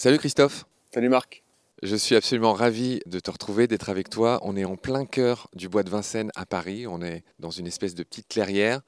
Salut 0.00 0.18
Christophe. 0.18 0.64
Salut 0.94 1.08
Marc. 1.08 1.42
Je 1.82 1.96
suis 1.96 2.14
absolument 2.14 2.52
ravi 2.52 3.00
de 3.06 3.18
te 3.18 3.32
retrouver, 3.32 3.66
d'être 3.66 3.88
avec 3.88 4.08
toi. 4.08 4.38
On 4.44 4.56
est 4.56 4.64
en 4.64 4.76
plein 4.76 5.04
cœur 5.04 5.48
du 5.56 5.68
bois 5.68 5.82
de 5.82 5.90
Vincennes 5.90 6.30
à 6.36 6.46
Paris. 6.46 6.86
On 6.86 7.02
est 7.02 7.24
dans 7.40 7.50
une 7.50 7.66
espèce 7.66 7.96
de 7.96 8.04
petite 8.04 8.28
clairière. 8.28 8.82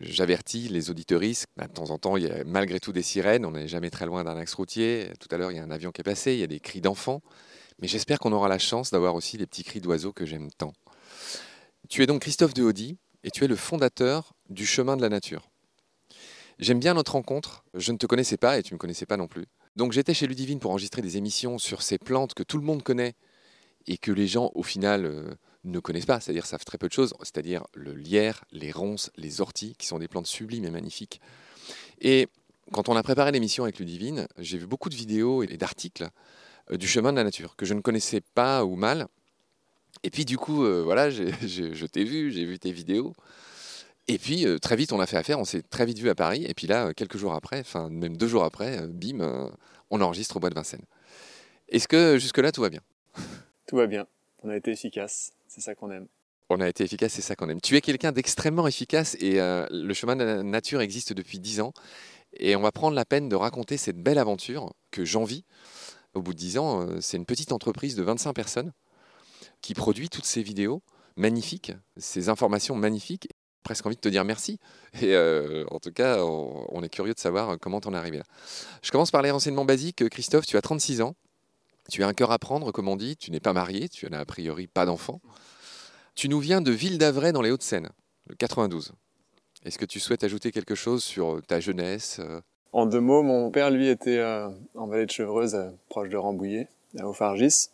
J'avertis 0.00 0.68
les 0.68 0.88
auditeuristes, 0.88 1.44
bah, 1.58 1.66
de 1.66 1.74
temps 1.74 1.90
en 1.90 1.98
temps, 1.98 2.16
il 2.16 2.22
y 2.22 2.30
a 2.30 2.42
malgré 2.44 2.80
tout 2.80 2.90
des 2.90 3.02
sirènes. 3.02 3.44
On 3.44 3.50
n'est 3.50 3.68
jamais 3.68 3.90
très 3.90 4.06
loin 4.06 4.24
d'un 4.24 4.38
axe 4.38 4.54
routier. 4.54 5.12
Tout 5.20 5.28
à 5.30 5.36
l'heure, 5.36 5.52
il 5.52 5.58
y 5.58 5.60
a 5.60 5.62
un 5.62 5.70
avion 5.70 5.92
qui 5.92 6.00
est 6.00 6.04
passé. 6.04 6.32
Il 6.32 6.38
y 6.38 6.42
a 6.42 6.46
des 6.46 6.58
cris 6.58 6.80
d'enfants. 6.80 7.20
Mais 7.78 7.86
j'espère 7.86 8.18
qu'on 8.18 8.32
aura 8.32 8.48
la 8.48 8.58
chance 8.58 8.90
d'avoir 8.90 9.14
aussi 9.16 9.36
les 9.36 9.46
petits 9.46 9.62
cris 9.62 9.82
d'oiseaux 9.82 10.14
que 10.14 10.24
j'aime 10.24 10.50
tant. 10.56 10.72
Tu 11.90 12.02
es 12.02 12.06
donc 12.06 12.22
Christophe 12.22 12.54
de 12.54 12.62
Audi 12.62 12.96
et 13.24 13.30
tu 13.30 13.44
es 13.44 13.46
le 13.46 13.56
fondateur 13.56 14.32
du 14.48 14.64
Chemin 14.64 14.96
de 14.96 15.02
la 15.02 15.10
Nature. 15.10 15.50
J'aime 16.58 16.80
bien 16.80 16.94
notre 16.94 17.12
rencontre. 17.12 17.66
Je 17.74 17.92
ne 17.92 17.98
te 17.98 18.06
connaissais 18.06 18.38
pas 18.38 18.58
et 18.58 18.62
tu 18.62 18.72
ne 18.72 18.76
me 18.76 18.78
connaissais 18.78 19.04
pas 19.04 19.18
non 19.18 19.28
plus. 19.28 19.44
Donc 19.76 19.92
j'étais 19.92 20.14
chez 20.14 20.26
Ludivine 20.26 20.60
pour 20.60 20.70
enregistrer 20.70 21.02
des 21.02 21.16
émissions 21.16 21.58
sur 21.58 21.82
ces 21.82 21.98
plantes 21.98 22.34
que 22.34 22.42
tout 22.42 22.58
le 22.58 22.64
monde 22.64 22.82
connaît 22.82 23.14
et 23.86 23.98
que 23.98 24.12
les 24.12 24.28
gens 24.28 24.52
au 24.54 24.62
final 24.62 25.04
euh, 25.04 25.34
ne 25.64 25.80
connaissent 25.80 26.06
pas, 26.06 26.20
c'est-à-dire 26.20 26.46
savent 26.46 26.64
très 26.64 26.78
peu 26.78 26.88
de 26.88 26.92
choses, 26.92 27.12
c'est-à-dire 27.20 27.64
le 27.74 27.92
lierre, 27.92 28.44
les 28.52 28.70
ronces, 28.70 29.10
les 29.16 29.40
orties, 29.40 29.74
qui 29.76 29.86
sont 29.86 29.98
des 29.98 30.08
plantes 30.08 30.26
sublimes 30.26 30.64
et 30.64 30.70
magnifiques. 30.70 31.20
Et 32.00 32.28
quand 32.72 32.88
on 32.88 32.96
a 32.96 33.02
préparé 33.02 33.32
l'émission 33.32 33.64
avec 33.64 33.78
Ludivine, 33.78 34.28
j'ai 34.38 34.58
vu 34.58 34.66
beaucoup 34.66 34.88
de 34.88 34.94
vidéos 34.94 35.42
et 35.42 35.56
d'articles 35.56 36.08
euh, 36.70 36.76
du 36.76 36.86
chemin 36.86 37.12
de 37.12 37.16
la 37.16 37.24
nature 37.24 37.56
que 37.56 37.66
je 37.66 37.74
ne 37.74 37.80
connaissais 37.80 38.20
pas 38.20 38.64
ou 38.64 38.76
mal. 38.76 39.08
Et 40.04 40.10
puis 40.10 40.24
du 40.24 40.38
coup, 40.38 40.64
euh, 40.64 40.82
voilà, 40.84 41.10
je 41.10 41.86
t'ai 41.86 42.04
vu, 42.04 42.30
j'ai 42.30 42.44
vu 42.44 42.60
tes 42.60 42.70
vidéos. 42.70 43.12
Et 44.06 44.18
puis, 44.18 44.46
euh, 44.46 44.58
très 44.58 44.76
vite, 44.76 44.92
on 44.92 45.00
a 45.00 45.06
fait 45.06 45.16
affaire, 45.16 45.38
on 45.38 45.44
s'est 45.44 45.62
très 45.62 45.86
vite 45.86 45.98
vu 45.98 46.10
à 46.10 46.14
Paris. 46.14 46.44
Et 46.46 46.54
puis 46.54 46.66
là, 46.66 46.88
euh, 46.88 46.92
quelques 46.92 47.16
jours 47.16 47.32
après, 47.32 47.60
enfin, 47.60 47.88
même 47.88 48.16
deux 48.16 48.26
jours 48.26 48.44
après, 48.44 48.80
euh, 48.80 48.88
bim, 48.88 49.50
on 49.90 50.00
enregistre 50.00 50.36
au 50.36 50.40
Bois 50.40 50.50
de 50.50 50.54
Vincennes. 50.54 50.84
Est-ce 51.68 51.88
que 51.88 52.18
jusque-là, 52.18 52.52
tout 52.52 52.60
va 52.60 52.70
bien? 52.70 52.80
Tout 53.66 53.76
va 53.76 53.86
bien. 53.86 54.06
On 54.42 54.50
a 54.50 54.56
été 54.56 54.72
efficace. 54.72 55.32
C'est 55.48 55.62
ça 55.62 55.74
qu'on 55.74 55.90
aime. 55.90 56.06
On 56.50 56.60
a 56.60 56.68
été 56.68 56.84
efficace, 56.84 57.14
c'est 57.14 57.22
ça 57.22 57.34
qu'on 57.34 57.48
aime. 57.48 57.62
Tu 57.62 57.76
es 57.76 57.80
quelqu'un 57.80 58.12
d'extrêmement 58.12 58.66
efficace 58.66 59.16
et 59.18 59.38
le 59.38 59.94
chemin 59.94 60.14
de 60.16 60.22
la 60.22 60.42
nature 60.42 60.82
existe 60.82 61.14
depuis 61.14 61.38
dix 61.38 61.62
ans. 61.62 61.72
Et 62.34 62.54
on 62.54 62.60
va 62.60 62.70
prendre 62.70 62.94
la 62.94 63.06
peine 63.06 63.30
de 63.30 63.36
raconter 63.36 63.78
cette 63.78 63.96
belle 63.96 64.18
aventure 64.18 64.74
que 64.90 65.06
j'envie. 65.06 65.44
Au 66.12 66.20
bout 66.20 66.34
de 66.34 66.38
dix 66.38 66.58
ans, 66.58 66.86
c'est 67.00 67.16
une 67.16 67.24
petite 67.24 67.52
entreprise 67.52 67.96
de 67.96 68.02
25 68.02 68.34
personnes 68.34 68.72
qui 69.62 69.72
produit 69.72 70.10
toutes 70.10 70.26
ces 70.26 70.42
vidéos 70.42 70.82
magnifiques, 71.16 71.72
ces 71.96 72.28
informations 72.28 72.74
magnifiques 72.74 73.28
presque 73.64 73.84
envie 73.84 73.96
de 73.96 74.00
te 74.00 74.08
dire 74.08 74.24
merci. 74.24 74.60
Et 75.00 75.16
euh, 75.16 75.64
en 75.72 75.80
tout 75.80 75.90
cas, 75.90 76.18
on, 76.22 76.82
est 76.84 76.88
curieux 76.88 77.14
de 77.14 77.18
savoir 77.18 77.50
euh, 77.50 77.56
comment 77.60 77.80
t'en 77.80 77.92
es 77.94 77.96
arrivé 77.96 78.18
là. 78.18 78.24
Je 78.82 78.92
commence 78.92 79.10
par 79.10 79.22
les 79.22 79.32
renseignements 79.32 79.64
basiques. 79.64 80.08
Christophe, 80.08 80.46
tu 80.46 80.56
as 80.56 80.62
36 80.62 81.00
ans. 81.00 81.16
Tu 81.90 82.04
as 82.04 82.06
un 82.06 82.14
cœur 82.14 82.30
à 82.30 82.38
prendre, 82.38 82.70
comme 82.70 82.86
on 82.86 82.96
dit. 82.96 83.16
Tu 83.16 83.32
n'es 83.32 83.40
pas 83.40 83.52
marié. 83.52 83.88
Tu 83.88 84.08
n'as 84.08 84.20
a 84.20 84.24
priori 84.24 84.68
pas 84.68 84.86
d'enfant. 84.86 85.20
Tu 86.14 86.28
nous 86.28 86.38
viens 86.38 86.60
de 86.60 86.70
Ville 86.70 86.98
d'Avray 86.98 87.32
dans 87.32 87.42
les 87.42 87.50
Hauts-de-Seine, 87.50 87.88
le 88.28 88.36
92. 88.36 88.92
Est-ce 89.64 89.78
que 89.78 89.84
tu 89.84 89.98
souhaites 89.98 90.22
ajouter 90.22 90.52
quelque 90.52 90.76
chose 90.76 91.02
sur 91.02 91.42
ta 91.48 91.58
jeunesse 91.58 92.20
euh? 92.20 92.40
En 92.72 92.86
deux 92.86 93.00
mots, 93.00 93.22
mon 93.22 93.50
père, 93.50 93.70
lui, 93.70 93.88
était 93.88 94.22
en 94.74 94.86
vallée 94.86 95.06
de 95.06 95.10
Chevreuse, 95.10 95.56
proche 95.88 96.08
de 96.08 96.16
Rambouillet, 96.16 96.68
à 96.98 97.12
Fargis. 97.12 97.68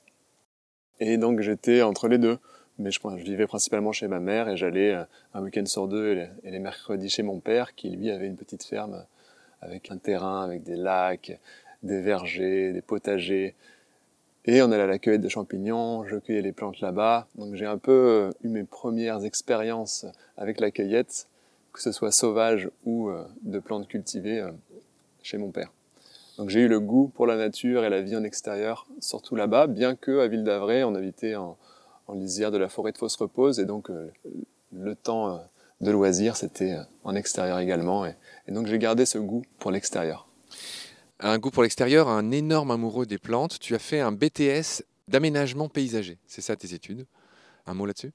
Et 1.01 1.17
donc 1.17 1.41
j'étais 1.41 1.81
entre 1.81 2.07
les 2.09 2.19
deux 2.19 2.39
mais 2.81 2.91
je, 2.91 3.01
vivais 3.23 3.47
principalement 3.47 3.93
chez 3.93 4.09
ma 4.09 4.21
mère 4.21 4.49
et 4.49 4.57
j'allais 4.57 4.95
euh, 4.95 5.05
un 5.35 5.43
week-end 5.43 5.67
sur 5.67 5.87
deux 5.87 6.29
et 6.43 6.51
les, 6.51 6.59
mercredis 6.59 7.11
chez 7.11 7.23
mon 7.23 7.39
père 7.39 7.75
qui 7.75 7.91
lui 7.91 8.11
avait 8.11 8.27
une 8.27 8.37
petite 8.37 8.65
ferme 8.65 9.05
avec 9.61 9.91
un 9.91 9.99
terrain, 9.99 10.43
avec 10.43 10.63
des 10.63 10.77
lacs, 10.77 11.39
des 11.83 12.01
vergers, 12.01 12.73
des 12.73 12.81
potagers. 12.81 13.55
Et 14.47 14.63
on 14.63 14.73
allait 14.73 14.85
à 14.85 14.87
la 14.87 14.99
cueillette 14.99 15.21
de 15.21 15.29
champignons, 15.29 16.07
je 16.07 16.17
cueillais 16.17 16.41
les 16.41 16.53
plantes 16.53 16.81
là-bas. 16.81 17.29
Donc 17.37 17.55
j'ai 17.55 17.67
un 17.67 17.77
peu 17.77 17.93
euh, 17.93 18.31
eu 18.43 18.49
mes 18.49 18.65
premières 18.65 19.25
expériences 19.25 20.07
avec 20.39 20.59
la 20.59 20.71
cueillette, 20.71 21.29
que 21.75 21.83
ce 21.83 21.93
soit 21.93 22.11
sauvage 22.11 22.71
ou 22.87 23.11
euh, 23.11 23.25
de 23.43 23.59
plantes 23.59 23.89
cultivées 23.89 24.43
chez 25.23 25.37
mon 25.37 25.51
père. 25.51 25.71
Donc 26.39 26.49
j'ai 26.49 26.61
eu 26.61 26.69
le 26.69 26.81
goût 26.81 27.09
pour 27.15 27.27
la 27.27 27.37
nature 27.37 27.85
et 27.85 27.91
la 27.91 28.01
vie 28.01 28.17
en 28.17 28.25
extérieur, 28.25 28.87
surtout 29.01 29.37
là-bas, 29.37 29.67
bien 29.67 29.95
que 29.95 30.21
à 30.21 30.29
Ville 30.29 30.45
d'Avray, 30.45 30.83
on 30.85 30.95
habitait 30.95 31.35
en, 31.35 31.59
en 32.11 32.15
lisière 32.15 32.51
de 32.51 32.59
la 32.59 32.69
forêt 32.69 32.93
de 32.93 32.99
Fausse 32.99 33.17
Repose. 33.17 33.61
Et 33.61 33.65
donc, 33.65 33.91
euh, 33.91 34.11
le 34.73 34.95
temps 34.95 35.35
euh, 35.35 35.39
de 35.81 35.91
loisir, 35.91 36.37
c'était 36.37 36.73
euh, 36.73 36.83
en 37.05 37.15
extérieur 37.15 37.59
également. 37.59 38.05
Et, 38.07 38.15
donc, 38.49 38.67
j'ai 38.67 38.79
gardé 38.79 39.07
ce 39.07 39.19
goût 39.19 39.43
pour 39.59 39.71
l'extérieur. 39.71 40.27
Un 41.21 41.39
goût 41.39 41.51
pour 41.51 41.63
l'extérieur, 41.63 42.09
un 42.09 42.31
énorme 42.31 42.71
amoureux 42.71 43.07
des 43.07 43.19
plantes. 43.19 43.59
Tu 43.61 43.75
as 43.75 43.79
fait 43.79 44.01
un 44.01 44.13
BTS 44.13 44.83
d'aménagement 45.09 45.69
paysager. 45.69 46.19
C'est 46.27 46.41
ça 46.41 46.57
tes 46.57 46.75
études? 46.75 47.07
Un 47.67 47.75
mot 47.75 47.87
là-dessus? 47.87 48.13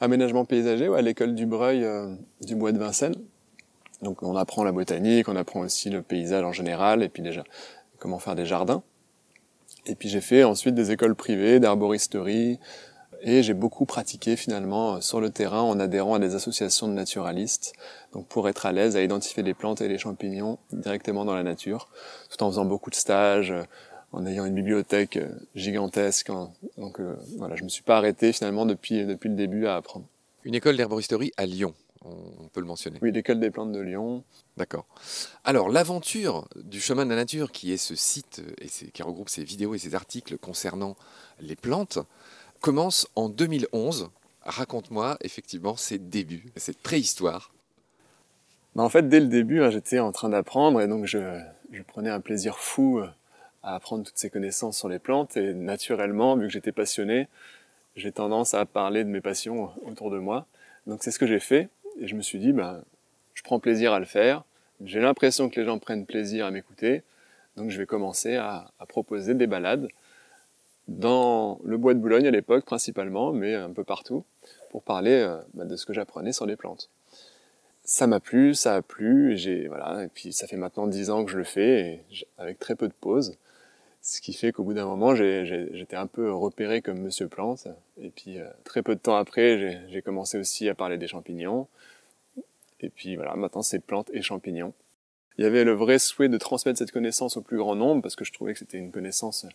Aménagement 0.00 0.44
paysager, 0.44 0.88
à 0.88 1.02
l'école 1.02 1.34
du 1.34 1.44
Breuil 1.44 1.86
du 2.40 2.56
Bois 2.56 2.72
de 2.72 2.78
Vincennes. 2.78 3.16
Donc 4.00 4.22
on 4.22 4.34
apprend 4.34 4.64
la 4.64 4.72
botanique, 4.72 5.28
on 5.28 5.36
apprend 5.36 5.60
aussi 5.60 5.90
le 5.90 6.00
paysage 6.00 6.42
en 6.42 6.52
général, 6.52 7.02
et 7.02 7.10
puis 7.10 7.22
déjà 7.22 7.44
comment 7.98 8.18
faire 8.18 8.34
des 8.34 8.46
jardins. 8.46 8.82
Et 9.84 9.94
puis 9.94 10.08
j'ai 10.08 10.22
fait 10.22 10.42
ensuite 10.42 10.74
des 10.74 10.90
écoles 10.90 11.14
privées 11.14 11.60
d'arboristerie, 11.60 12.58
et 13.22 13.42
j'ai 13.42 13.54
beaucoup 13.54 13.84
pratiqué 13.84 14.36
finalement 14.36 14.96
euh, 14.96 15.00
sur 15.00 15.20
le 15.20 15.30
terrain 15.30 15.62
en 15.62 15.78
adhérant 15.78 16.14
à 16.14 16.18
des 16.18 16.34
associations 16.34 16.88
de 16.88 16.92
naturalistes, 16.92 17.72
donc 18.12 18.26
pour 18.28 18.48
être 18.48 18.66
à 18.66 18.72
l'aise 18.72 18.96
à 18.96 19.02
identifier 19.02 19.42
les 19.42 19.54
plantes 19.54 19.80
et 19.80 19.88
les 19.88 19.98
champignons 19.98 20.58
directement 20.72 21.24
dans 21.24 21.34
la 21.34 21.42
nature, 21.42 21.88
tout 22.30 22.42
en 22.42 22.50
faisant 22.50 22.64
beaucoup 22.64 22.90
de 22.90 22.94
stages, 22.94 23.50
euh, 23.50 23.62
en 24.12 24.26
ayant 24.26 24.44
une 24.44 24.54
bibliothèque 24.54 25.18
euh, 25.18 25.28
gigantesque. 25.54 26.30
Donc 26.76 27.00
voilà, 27.36 27.54
je 27.54 27.62
me 27.62 27.68
suis 27.68 27.82
pas 27.82 27.96
arrêté 27.96 28.32
finalement 28.32 28.66
depuis, 28.66 29.04
depuis 29.04 29.28
le 29.28 29.36
début 29.36 29.66
à 29.66 29.76
apprendre. 29.76 30.06
Une 30.44 30.54
école 30.54 30.76
d'herboristerie 30.76 31.32
à 31.36 31.46
Lyon, 31.46 31.74
on 32.04 32.48
peut 32.48 32.60
le 32.60 32.66
mentionner. 32.66 32.98
Oui, 33.02 33.12
l'école 33.12 33.40
des 33.40 33.50
plantes 33.50 33.72
de 33.72 33.80
Lyon. 33.80 34.24
D'accord. 34.56 34.86
Alors, 35.44 35.68
l'aventure 35.68 36.48
du 36.56 36.80
chemin 36.80 37.04
de 37.04 37.10
la 37.10 37.16
nature, 37.16 37.52
qui 37.52 37.72
est 37.72 37.76
ce 37.76 37.94
site 37.94 38.42
et 38.60 38.68
qui 38.90 39.02
regroupe 39.02 39.28
ces 39.28 39.44
vidéos 39.44 39.74
et 39.74 39.78
ces 39.78 39.94
articles 39.94 40.38
concernant 40.38 40.96
les 41.40 41.56
plantes, 41.56 41.98
commence 42.60 43.08
en 43.16 43.28
2011. 43.28 44.10
Raconte-moi 44.42 45.16
effectivement 45.22 45.76
ces 45.76 45.98
débuts, 45.98 46.52
cette 46.56 46.78
préhistoire. 46.78 47.52
Bah, 48.74 48.82
en 48.82 48.88
fait, 48.88 49.08
dès 49.08 49.20
le 49.20 49.26
début, 49.26 49.62
hein, 49.62 49.70
j'étais 49.70 49.98
en 49.98 50.12
train 50.12 50.28
d'apprendre 50.28 50.80
et 50.80 50.88
donc 50.88 51.06
je, 51.06 51.40
prenais 51.88 52.10
un 52.10 52.20
plaisir 52.20 52.58
fou 52.58 53.00
euh, 53.00 53.08
à 53.62 53.74
apprendre 53.74 54.04
toutes 54.04 54.18
ces 54.18 54.30
connaissances 54.30 54.78
sur 54.78 54.88
les 54.88 54.98
plantes. 54.98 55.36
Et 55.36 55.54
naturellement, 55.54 56.36
vu 56.36 56.46
que 56.46 56.52
j'étais 56.52 56.72
passionné, 56.72 57.28
j'ai 57.96 58.12
tendance 58.12 58.54
à 58.54 58.64
parler 58.66 59.04
de 59.04 59.08
mes 59.08 59.20
passions 59.20 59.70
autour 59.84 60.10
de 60.10 60.18
moi. 60.18 60.46
Donc 60.86 61.02
c'est 61.02 61.10
ce 61.10 61.18
que 61.18 61.26
j'ai 61.26 61.40
fait 61.40 61.68
et 61.98 62.06
je 62.06 62.14
me 62.14 62.22
suis 62.22 62.38
dit, 62.38 62.52
ben, 62.52 62.82
je 63.34 63.42
prends 63.42 63.58
plaisir 63.58 63.92
à 63.92 63.98
le 63.98 64.06
faire. 64.06 64.44
J'ai 64.84 65.00
l'impression 65.00 65.50
que 65.50 65.60
les 65.60 65.66
gens 65.66 65.78
prennent 65.78 66.06
plaisir 66.06 66.46
à 66.46 66.50
m'écouter. 66.50 67.02
Donc 67.56 67.70
je 67.70 67.78
vais 67.78 67.86
commencer 67.86 68.36
à 68.36 68.70
proposer 68.88 69.34
des 69.34 69.46
balades 69.46 69.88
dans 70.90 71.60
le 71.64 71.78
bois 71.78 71.94
de 71.94 72.00
Boulogne 72.00 72.26
à 72.26 72.32
l'époque 72.32 72.64
principalement, 72.64 73.32
mais 73.32 73.54
un 73.54 73.70
peu 73.70 73.84
partout, 73.84 74.24
pour 74.70 74.82
parler 74.82 75.12
euh, 75.12 75.38
bah, 75.54 75.64
de 75.64 75.76
ce 75.76 75.86
que 75.86 75.92
j'apprenais 75.92 76.32
sur 76.32 76.46
les 76.46 76.56
plantes. 76.56 76.90
Ça 77.84 78.06
m'a 78.06 78.20
plu, 78.20 78.54
ça 78.54 78.74
a 78.74 78.82
plu, 78.82 79.34
et 79.40 80.08
puis 80.12 80.32
ça 80.32 80.46
fait 80.46 80.56
maintenant 80.56 80.86
dix 80.86 81.10
ans 81.10 81.24
que 81.24 81.30
je 81.30 81.38
le 81.38 81.44
fais, 81.44 82.04
avec 82.38 82.58
très 82.58 82.74
peu 82.74 82.88
de 82.88 82.92
pauses, 82.92 83.38
ce 84.02 84.20
qui 84.20 84.32
fait 84.32 84.52
qu'au 84.52 84.64
bout 84.64 84.74
d'un 84.74 84.84
moment, 84.84 85.14
j'étais 85.14 85.96
un 85.96 86.06
peu 86.06 86.32
repéré 86.32 86.82
comme 86.82 87.00
Monsieur 87.00 87.28
Plante, 87.28 87.68
et 87.96 88.10
puis 88.10 88.38
euh, 88.38 88.48
très 88.64 88.82
peu 88.82 88.94
de 88.96 89.00
temps 89.00 89.16
après, 89.16 89.80
j'ai 89.88 90.02
commencé 90.02 90.38
aussi 90.38 90.68
à 90.68 90.74
parler 90.74 90.98
des 90.98 91.06
champignons, 91.06 91.68
et 92.80 92.90
puis 92.90 93.14
voilà, 93.14 93.34
maintenant 93.36 93.62
c'est 93.62 93.78
plantes 93.78 94.10
et 94.12 94.22
champignons. 94.22 94.72
Il 95.38 95.44
y 95.44 95.46
avait 95.46 95.64
le 95.64 95.72
vrai 95.72 95.98
souhait 95.98 96.28
de 96.28 96.36
transmettre 96.36 96.78
cette 96.78 96.92
connaissance 96.92 97.36
au 97.36 97.42
plus 97.42 97.58
grand 97.58 97.76
nombre, 97.76 98.02
parce 98.02 98.16
que 98.16 98.24
je 98.24 98.32
trouvais 98.32 98.52
que 98.52 98.58
c'était 98.58 98.78
une 98.78 98.90
connaissance 98.90 99.46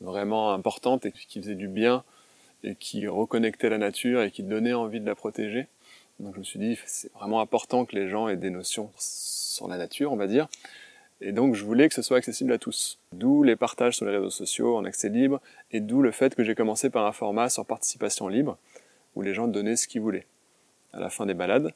vraiment 0.00 0.52
importante 0.52 1.06
et 1.06 1.12
qui 1.12 1.40
faisait 1.40 1.54
du 1.54 1.68
bien 1.68 2.04
et 2.64 2.74
qui 2.74 3.06
reconnectait 3.06 3.68
la 3.68 3.78
nature 3.78 4.22
et 4.22 4.30
qui 4.30 4.42
donnait 4.42 4.74
envie 4.74 5.00
de 5.00 5.06
la 5.06 5.14
protéger. 5.14 5.68
Donc 6.20 6.34
je 6.34 6.38
me 6.40 6.44
suis 6.44 6.58
dit, 6.58 6.78
c'est 6.86 7.12
vraiment 7.12 7.40
important 7.40 7.84
que 7.84 7.94
les 7.94 8.08
gens 8.08 8.28
aient 8.28 8.36
des 8.36 8.50
notions 8.50 8.90
sur 8.96 9.68
la 9.68 9.76
nature, 9.76 10.12
on 10.12 10.16
va 10.16 10.26
dire. 10.26 10.48
Et 11.20 11.32
donc 11.32 11.54
je 11.54 11.64
voulais 11.64 11.88
que 11.88 11.94
ce 11.94 12.02
soit 12.02 12.18
accessible 12.18 12.52
à 12.52 12.58
tous. 12.58 12.98
D'où 13.12 13.42
les 13.42 13.56
partages 13.56 13.96
sur 13.96 14.06
les 14.06 14.12
réseaux 14.12 14.30
sociaux 14.30 14.76
en 14.76 14.84
accès 14.84 15.08
libre 15.08 15.40
et 15.70 15.80
d'où 15.80 16.02
le 16.02 16.10
fait 16.10 16.34
que 16.34 16.44
j'ai 16.44 16.54
commencé 16.54 16.90
par 16.90 17.06
un 17.06 17.12
format 17.12 17.48
sur 17.48 17.64
participation 17.64 18.28
libre 18.28 18.58
où 19.14 19.22
les 19.22 19.32
gens 19.32 19.48
donnaient 19.48 19.76
ce 19.76 19.88
qu'ils 19.88 20.02
voulaient 20.02 20.26
à 20.92 21.00
la 21.00 21.10
fin 21.10 21.26
des 21.26 21.34
balades. 21.34 21.72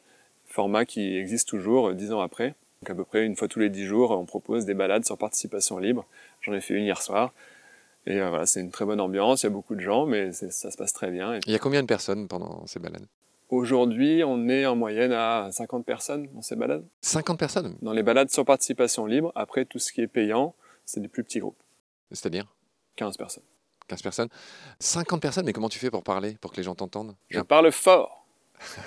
Format 0.46 0.84
qui 0.84 1.16
existe 1.16 1.48
toujours 1.48 1.92
dix 1.94 2.12
ans 2.12 2.20
après. 2.20 2.54
Donc 2.82 2.90
à 2.90 2.94
peu 2.94 3.04
près 3.04 3.24
une 3.24 3.36
fois 3.36 3.48
tous 3.48 3.60
les 3.60 3.70
dix 3.70 3.84
jours, 3.84 4.10
on 4.10 4.24
propose 4.24 4.64
des 4.66 4.74
balades 4.74 5.04
sur 5.04 5.16
participation 5.16 5.78
libre. 5.78 6.06
J'en 6.40 6.52
ai 6.52 6.60
fait 6.60 6.74
une 6.74 6.84
hier 6.84 7.00
soir. 7.00 7.32
Et 8.06 8.20
euh, 8.20 8.28
voilà, 8.30 8.46
c'est 8.46 8.60
une 8.60 8.70
très 8.70 8.84
bonne 8.84 9.00
ambiance, 9.00 9.42
il 9.42 9.46
y 9.46 9.48
a 9.48 9.50
beaucoup 9.50 9.74
de 9.74 9.80
gens, 9.80 10.06
mais 10.06 10.32
ça 10.32 10.70
se 10.70 10.76
passe 10.76 10.92
très 10.92 11.10
bien. 11.10 11.38
Il 11.46 11.52
y 11.52 11.54
a 11.54 11.58
combien 11.58 11.82
de 11.82 11.86
personnes 11.86 12.28
pendant 12.28 12.66
ces 12.66 12.78
balades? 12.78 13.06
Aujourd'hui, 13.50 14.22
on 14.24 14.48
est 14.48 14.64
en 14.64 14.76
moyenne 14.76 15.12
à 15.12 15.50
50 15.50 15.84
personnes 15.84 16.28
dans 16.32 16.42
ces 16.42 16.54
balades. 16.54 16.84
50 17.02 17.38
personnes? 17.38 17.76
Dans 17.82 17.92
les 17.92 18.02
balades 18.02 18.30
sur 18.30 18.44
participation 18.44 19.06
libre. 19.06 19.32
Après, 19.34 19.64
tout 19.64 19.80
ce 19.80 19.92
qui 19.92 20.00
est 20.00 20.06
payant, 20.06 20.54
c'est 20.84 21.00
des 21.00 21.08
plus 21.08 21.24
petits 21.24 21.40
groupes. 21.40 21.58
C'est-à-dire? 22.12 22.46
15 22.96 23.16
personnes. 23.16 23.42
15 23.88 24.02
personnes 24.02 24.28
50 24.78 25.20
personnes, 25.20 25.44
mais 25.44 25.52
comment 25.52 25.68
tu 25.68 25.80
fais 25.80 25.90
pour 25.90 26.04
parler, 26.04 26.36
pour 26.40 26.52
que 26.52 26.58
les 26.58 26.62
gens 26.62 26.76
t'entendent? 26.76 27.16
Je 27.28 27.40
parle 27.40 27.72
fort. 27.72 28.24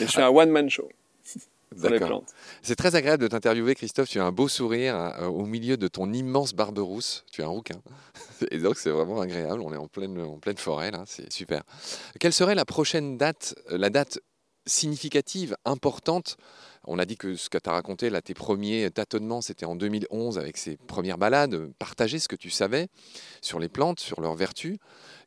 Et 0.00 0.06
je 0.06 0.06
suis 0.06 0.20
un 0.20 0.30
one-man 0.30 0.68
show. 0.68 0.88
Sur 1.76 1.90
les 1.90 2.00
plantes. 2.00 2.28
C'est 2.62 2.74
très 2.74 2.96
agréable 2.96 3.22
de 3.22 3.28
t'interviewer, 3.28 3.74
Christophe. 3.74 4.08
Tu 4.08 4.18
as 4.18 4.24
un 4.24 4.32
beau 4.32 4.48
sourire 4.48 4.96
euh, 4.96 5.26
au 5.26 5.44
milieu 5.44 5.76
de 5.76 5.86
ton 5.86 6.12
immense 6.12 6.52
barbe 6.52 6.78
rousse. 6.78 7.24
Tu 7.30 7.42
es 7.42 7.44
un 7.44 7.48
rouquin. 7.48 7.80
Et 8.50 8.58
donc, 8.58 8.76
c'est 8.76 8.90
vraiment 8.90 9.20
agréable. 9.20 9.60
On 9.60 9.72
est 9.72 9.76
en 9.76 9.86
pleine, 9.86 10.20
en 10.20 10.38
pleine 10.38 10.56
forêt, 10.56 10.90
là. 10.90 11.04
C'est 11.06 11.32
super. 11.32 11.62
Quelle 12.18 12.32
serait 12.32 12.56
la 12.56 12.64
prochaine 12.64 13.16
date, 13.16 13.54
euh, 13.70 13.78
la 13.78 13.88
date 13.88 14.18
significative, 14.66 15.56
importante? 15.64 16.36
On 16.86 16.98
a 16.98 17.04
dit 17.04 17.16
que 17.16 17.36
ce 17.36 17.48
que 17.48 17.58
tu 17.58 17.70
as 17.70 17.72
raconté, 17.72 18.10
là, 18.10 18.20
tes 18.20 18.34
premiers 18.34 18.90
tâtonnements, 18.90 19.40
c'était 19.40 19.66
en 19.66 19.76
2011 19.76 20.38
avec 20.38 20.56
ces 20.56 20.76
premières 20.76 21.18
balades. 21.18 21.72
Partager 21.78 22.18
ce 22.18 22.26
que 22.26 22.36
tu 22.36 22.50
savais 22.50 22.88
sur 23.42 23.60
les 23.60 23.68
plantes, 23.68 24.00
sur 24.00 24.20
leurs 24.20 24.34
vertus. 24.34 24.78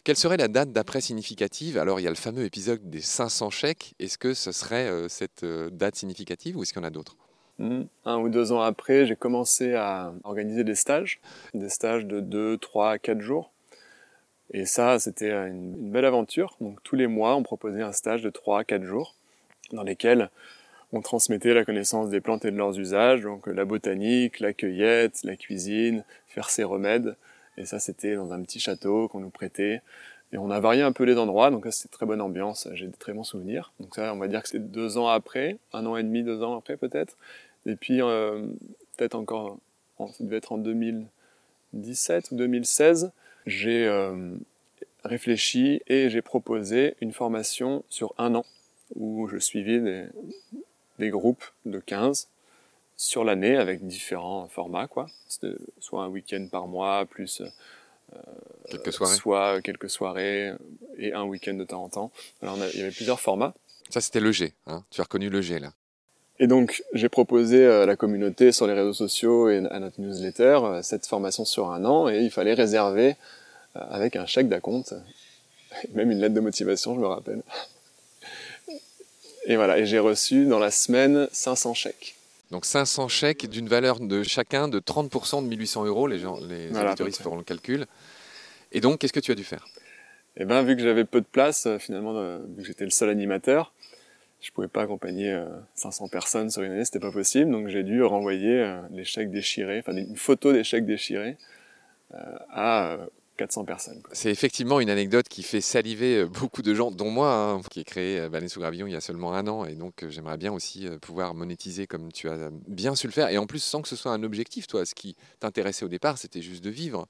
Quelle 0.04 0.18
serait 0.18 0.36
la 0.36 0.50
date 0.50 0.74
d'après 0.74 1.00
significative? 1.00 1.78
Alors, 1.78 2.02
il 2.02 2.04
y 2.04 2.08
a 2.08 2.10
le 2.10 2.18
fameux 2.18 2.44
épisode 2.44 2.90
des 2.90 3.00
500 3.00 3.50
chèques. 3.52 3.96
Est-ce 4.00 4.18
que 4.18 4.34
ce 4.34 4.52
serait 4.52 4.90
euh, 4.90 5.08
cette 5.08 5.44
euh, 5.44 5.70
date 5.70 5.96
significative 5.96 6.58
ou 6.58 6.64
est-ce 6.64 6.74
qu'il 6.74 6.82
y 6.82 6.86
en 6.86 6.88
a 6.88 6.92
d'autres? 6.92 7.16
Hmm. 7.58 7.84
Un 8.04 8.18
ou 8.18 8.28
deux 8.28 8.52
ans 8.52 8.60
après, 8.60 9.06
j'ai 9.06 9.16
commencé 9.16 9.76
à 9.76 10.14
organiser 10.26 10.66
des 10.66 10.76
stages, 10.76 11.22
des 11.54 11.70
stages 11.70 12.06
de 12.06 12.20
2, 12.20 12.58
3, 12.58 12.98
4 12.98 13.22
jours. 13.22 13.54
Et 14.52 14.66
ça, 14.66 15.00
c'était 15.00 15.32
une, 15.32 15.76
une 15.80 15.92
belle 15.92 16.04
aventure. 16.04 16.58
Donc, 16.60 16.84
tous 16.84 16.98
les 16.98 17.08
mois, 17.08 17.38
on 17.38 17.44
proposait 17.44 17.82
un 17.82 17.94
stage 17.94 18.24
de 18.24 18.30
3 18.30 18.60
à 18.60 18.64
4 18.66 18.84
jours 18.84 19.16
dans 19.72 19.84
lesquels 19.84 20.30
on 20.92 21.02
transmettait 21.02 21.54
la 21.54 21.64
connaissance 21.64 22.10
des 22.10 22.20
plantes 22.20 22.44
et 22.44 22.52
de 22.52 22.58
leurs 22.58 22.78
usages, 22.78 23.22
donc 23.22 23.48
la 23.48 23.64
botanique, 23.64 24.42
la 24.42 24.52
cueillette, 24.52 25.24
la 25.24 25.38
cuisine, 25.38 26.04
faire 26.28 26.50
ses 26.50 26.66
remèdes. 26.66 27.16
Et 27.58 27.66
ça, 27.66 27.80
c'était 27.80 28.16
dans 28.16 28.34
un 28.34 28.42
petit 28.42 28.60
château 28.60 29.08
qu'on 29.08 29.20
nous 29.20 29.30
prêtait. 29.30 29.82
Et 30.32 30.38
on 30.38 30.50
a 30.50 30.60
varié 30.60 30.82
un 30.82 30.92
peu 30.92 31.04
les 31.04 31.18
endroits, 31.18 31.52
donc 31.52 31.66
là, 31.66 31.72
c'était 31.72 31.94
très 31.94 32.08
bonne 32.08 32.22
ambiance, 32.22 32.68
j'ai 32.74 32.88
de 32.88 32.96
très 32.98 33.14
bons 33.14 33.24
souvenirs. 33.24 33.72
Donc 33.80 33.94
ça, 33.96 34.14
on 34.14 34.18
va 34.18 34.28
dire 34.28 34.42
que 34.42 34.50
c'est 34.50 34.72
deux 34.72 34.98
ans 34.98 35.08
après, 35.08 35.58
un 35.74 35.86
an 35.86 35.96
et 35.96 36.02
demi, 36.02 36.24
deux 36.24 36.42
ans 36.42 36.58
après 36.58 36.76
peut-être. 36.76 37.18
Et 37.68 37.76
puis, 37.76 38.02
euh, 38.02 38.48
peut-être 38.98 39.14
encore, 39.14 39.60
ça 40.00 40.24
devait 40.24 40.38
être 40.38 40.52
en 40.52 40.58
2017 40.58 42.32
ou 42.32 42.36
2016, 42.36 43.12
j'ai 43.46 43.86
euh, 43.86 44.34
réfléchi 45.04 45.82
et 45.88 46.10
j'ai 46.10 46.24
proposé 46.24 46.96
une 47.00 47.12
formation 47.12 47.84
sur 47.90 48.16
un 48.18 48.34
an 48.34 48.46
où 48.96 49.28
je 49.28 49.38
suivais 49.38 49.80
des, 49.80 50.06
des 50.98 51.10
groupes 51.10 51.46
de 51.66 51.80
15 51.80 52.28
sur 52.98 53.24
l'année 53.24 53.58
avec 53.58 53.86
différents 53.86 54.48
formats, 54.48 54.88
quoi. 54.88 55.08
Soit 55.80 56.04
un 56.04 56.08
week-end 56.08 56.48
par 56.52 56.68
mois, 56.68 57.06
plus 57.06 57.42
euh, 57.42 58.20
quelques 58.70 58.94
soirées. 58.94 59.16
soit 59.16 59.62
quelques 59.62 59.90
soirées 59.90 60.54
et 60.98 61.14
un 61.14 61.24
week-end 61.24 61.54
de 61.54 61.64
temps 61.64 61.84
en 61.84 61.90
temps. 61.90 62.12
Alors 62.42 62.58
il 62.74 62.80
y 62.80 62.84
avait 62.84 62.92
plusieurs 62.92 63.20
formats. 63.20 63.54
Ça 63.90 64.02
c'était 64.02 64.20
le 64.20 64.32
G, 64.32 64.54
hein 64.68 64.84
tu 64.90 65.02
as 65.02 65.04
reconnu 65.04 65.30
le 65.30 65.42
G 65.42 65.60
là. 65.60 65.74
Et 66.40 66.48
donc 66.48 66.84
j'ai 66.94 67.10
proposé 67.10 67.66
à 67.66 67.86
la 67.86 67.96
communauté 67.96 68.52
sur 68.52 68.68
les 68.68 68.74
réseaux 68.74 68.94
sociaux 68.94 69.50
et 69.50 69.58
à 69.70 69.80
notre 69.80 70.00
newsletter 70.02 70.60
euh, 70.64 70.82
cette 70.82 71.06
formation 71.06 71.46
sur 71.46 71.72
un 71.72 71.86
an 71.86 72.10
et 72.10 72.20
il 72.20 72.32
fallait 72.32 72.54
réserver 72.54 73.16
euh, 73.76 73.80
avec 73.90 74.16
un 74.16 74.26
chèque 74.26 74.50
d'acompte, 74.50 74.94
même 75.94 76.12
une 76.12 76.20
lettre 76.20 76.36
de 76.36 76.40
motivation, 76.40 76.96
je 76.96 77.00
me 77.00 77.08
rappelle. 77.08 77.42
Et 79.46 79.58
voilà, 79.58 79.78
et 79.78 79.86
j'ai 79.86 80.00
reçu 80.00 80.46
dans 80.46 80.60
la 80.60 80.72
semaine 80.72 81.28
500 81.32 81.74
chèques. 81.74 82.16
Donc 82.54 82.66
500 82.66 83.08
chèques 83.08 83.50
d'une 83.50 83.68
valeur 83.68 84.00
de 84.00 84.22
chacun 84.22 84.68
de 84.68 84.80
30% 84.80 85.42
de 85.42 85.48
1800 85.48 85.86
euros, 85.86 86.06
les, 86.06 86.20
gens, 86.20 86.38
les 86.40 86.70
feront 87.12 87.38
le 87.38 87.44
calcul. 87.44 87.88
Et 88.72 88.80
donc, 88.80 89.00
qu'est-ce 89.00 89.12
que 89.12 89.20
tu 89.20 89.32
as 89.32 89.36
dû 89.36 89.44
faire? 89.44 89.66
Eh 90.38 90.46
bien, 90.46 90.62
vu 90.62 90.76
que 90.76 90.84
j'avais 90.84 91.04
peu 91.04 91.20
de 91.20 91.26
place, 91.26 91.66
euh, 91.66 91.80
finalement, 91.80 92.16
euh, 92.16 92.38
vu 92.56 92.62
que 92.62 92.68
j'étais 92.68 92.84
le 92.84 92.92
seul 92.92 93.10
animateur, 93.10 93.74
je 94.40 94.52
pouvais 94.52 94.68
pas 94.68 94.84
accompagner 94.84 95.36
500 95.74 96.06
euh, 96.06 96.08
personnes 96.10 96.52
sur 96.52 96.62
une 96.62 96.74
année, 96.74 96.86
c'était 96.86 97.00
pas 97.00 97.12
possible, 97.12 97.50
donc 97.50 97.70
j'ai 97.70 97.82
dû 97.82 98.04
renvoyer 98.04 98.82
les 98.92 99.04
chèques 99.04 99.32
déchirés, 99.32 99.80
enfin 99.80 99.98
une 99.98 100.16
photo 100.16 100.54
des 100.54 100.64
chèques 100.64 100.86
déchirés 100.86 101.38
à 102.12 102.98
400 103.38 103.66
personnes. 103.66 104.02
C'est 104.12 104.30
effectivement 104.30 104.80
une 104.80 104.90
anecdote 104.90 105.28
qui 105.28 105.44
fait 105.44 105.62
saliver 105.62 106.20
euh, 106.20 106.28
beaucoup 106.28 106.62
de 106.62 106.74
gens, 106.74 106.92
dont 106.92 107.10
moi, 107.10 107.34
hein, 107.34 107.62
qui 107.70 107.80
ai 107.80 107.84
créé 107.84 108.20
euh, 108.20 108.30
Baleine 108.30 108.50
sous 108.50 108.60
Gravillon 108.60 108.88
il 108.88 108.94
y 108.94 108.96
a 108.96 109.02
seulement 109.02 109.34
un 109.34 109.48
an. 109.48 109.66
Et 109.66 109.76
donc, 109.76 110.04
euh, 110.04 110.10
j'aimerais 110.10 110.38
bien 110.38 110.54
aussi 110.54 110.88
pouvoir 111.02 111.34
monétiser 111.34 111.88
comme 111.88 112.12
tu 112.12 112.30
as 112.30 112.50
bien 112.68 112.96
su 112.96 113.08
le 113.08 113.14
faire. 113.14 113.30
Et 113.30 113.38
en 113.38 113.48
plus, 113.48 113.64
sans 113.64 113.82
que 113.82 113.88
ce 113.88 113.96
soit 113.96 114.12
un 114.12 114.24
objectif, 114.24 114.68
toi. 114.68 114.86
Ce 114.86 114.94
qui 114.94 115.16
t'intéressait 115.40 115.86
au 115.86 115.90
départ, 115.90 116.18
c'était 116.18 116.42
juste 116.42 116.64
de 116.64 116.70
vivre. 116.70 117.08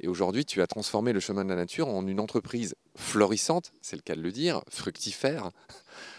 Et 0.00 0.08
aujourd'hui, 0.08 0.44
tu 0.44 0.60
as 0.60 0.66
transformé 0.66 1.12
le 1.12 1.20
chemin 1.20 1.44
de 1.44 1.48
la 1.48 1.56
nature 1.56 1.88
en 1.88 2.06
une 2.06 2.20
entreprise 2.20 2.74
florissante, 2.96 3.72
c'est 3.80 3.96
le 3.96 4.02
cas 4.02 4.14
de 4.14 4.20
le 4.20 4.30
dire, 4.30 4.60
fructifère, 4.68 5.52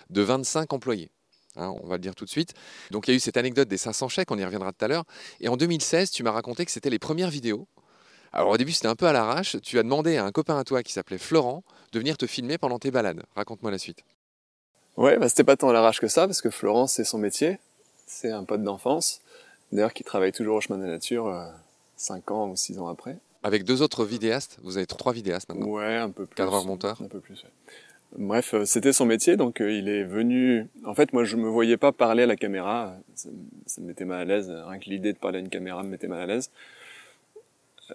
de 0.10 0.22
25 0.22 0.74
employés. 0.74 1.12
Hein, 1.57 1.74
on 1.81 1.88
va 1.88 1.95
le 1.95 2.01
dire 2.01 2.16
tout 2.16 2.25
de 2.25 2.30
suite. 2.30 2.54
Donc 2.92 3.07
il 3.07 3.12
y 3.12 3.13
a 3.13 3.18
eu 3.18 3.19
cette 3.19 3.38
anecdote 3.38 3.68
des 3.68 3.78
500 3.78 4.10
chèques, 4.10 4.31
on 4.31 4.38
y 4.38 4.45
reviendra 4.45 4.72
tout 4.72 4.86
à 4.86 4.88
l'heure. 4.88 5.06
Et 5.42 5.48
en 5.48 5.57
2016, 5.57 6.12
tu 6.12 6.24
m'as 6.24 6.31
raconté 6.31 6.66
que 6.66 6.72
c'était 6.72 6.89
les 6.89 7.00
premières 7.00 7.30
vidéos 7.30 7.68
alors 8.38 8.51
au 8.51 8.57
début, 8.57 8.72
c'était 8.72 8.88
un 8.88 8.95
peu 8.95 9.07
à 9.07 9.13
l'arrache. 9.13 9.57
Tu 9.63 9.80
as 9.80 9.84
demandé 9.84 10.18
à 10.18 10.24
un 10.24 10.31
copain 10.31 10.60
à 10.60 10.63
toi 10.63 10.84
qui 10.84 10.94
s'appelait 10.94 11.18
Florent 11.18 11.63
de 11.92 11.98
venir 11.98 12.18
te 12.18 12.28
filmer 12.28 12.60
pendant 12.60 12.78
tes 12.78 12.92
balades. 12.92 13.24
Raconte-moi 13.36 13.72
la 13.72 13.80
suite. 13.80 14.04
Ouais, 14.95 15.18
bah, 15.18 15.28
c'était 15.28 15.44
pas 15.44 15.57
tant 15.57 15.69
à 15.69 15.74
l'arrache 15.74 16.00
que 16.00 16.07
ça, 16.07 16.28
parce 16.28 16.42
que 16.42 16.51
Florent, 16.51 16.86
c'est 16.86 17.04
son 17.04 17.18
métier. 17.18 17.57
C'est 18.06 18.31
un 18.31 18.44
pote 18.44 18.62
d'enfance. 18.62 19.22
D'ailleurs, 19.72 19.92
qui 19.92 20.04
travaille 20.04 20.31
toujours 20.31 20.57
au 20.57 20.62
chemin 20.62 20.78
de 20.78 20.84
la 20.84 20.92
nature, 20.92 21.28
euh, 21.28 21.48
5 21.95 22.30
ans 22.30 22.50
ou 22.50 22.56
6 22.56 22.78
ans 22.78 22.88
après. 22.88 23.18
Avec 23.42 23.63
deux 23.63 23.81
autres 23.81 24.06
vidéastes 24.06 24.60
Vous 24.62 24.78
avez 24.78 24.86
trois 24.86 25.13
vidéastes 25.13 25.50
maintenant 25.50 25.68
Ouais, 25.68 25.95
un 25.95 26.12
peu 26.12 26.28
plus. 26.28 26.36
Cadreur 26.36 26.63
monteur 26.63 27.01
Un 27.04 27.07
peu 27.07 27.19
plus, 27.19 27.42
ouais. 27.44 27.50
Bref, 28.19 28.54
euh, 28.54 28.66
c'était 28.66 28.94
son 28.94 29.07
métier, 29.07 29.36
donc 29.36 29.62
euh, 29.62 29.72
il 29.72 29.89
est 29.89 30.04
venu. 30.04 30.68
En 30.86 30.94
fait, 30.94 31.12
moi, 31.12 31.24
je 31.24 31.38
me 31.38 31.50
voyais 31.50 31.78
pas 31.78 31.92
parler 31.92 32.24
à 32.24 32.28
la 32.28 32.36
caméra. 32.36 32.95
Ça, 33.16 33.30
ça 33.66 33.81
me 33.81 33.88
mettait 33.88 34.06
mal 34.06 34.22
à 34.22 34.25
l'aise. 34.25 34.50
Rien 34.50 34.80
que 34.80 34.89
l'idée 34.89 35.12
de 35.13 35.18
parler 35.18 35.38
à 35.38 35.42
une 35.42 35.50
caméra 35.50 35.81
me 35.81 35.89
mettait 35.89 36.07
mal 36.07 36.22
à 36.22 36.28
l'aise. 36.28 36.51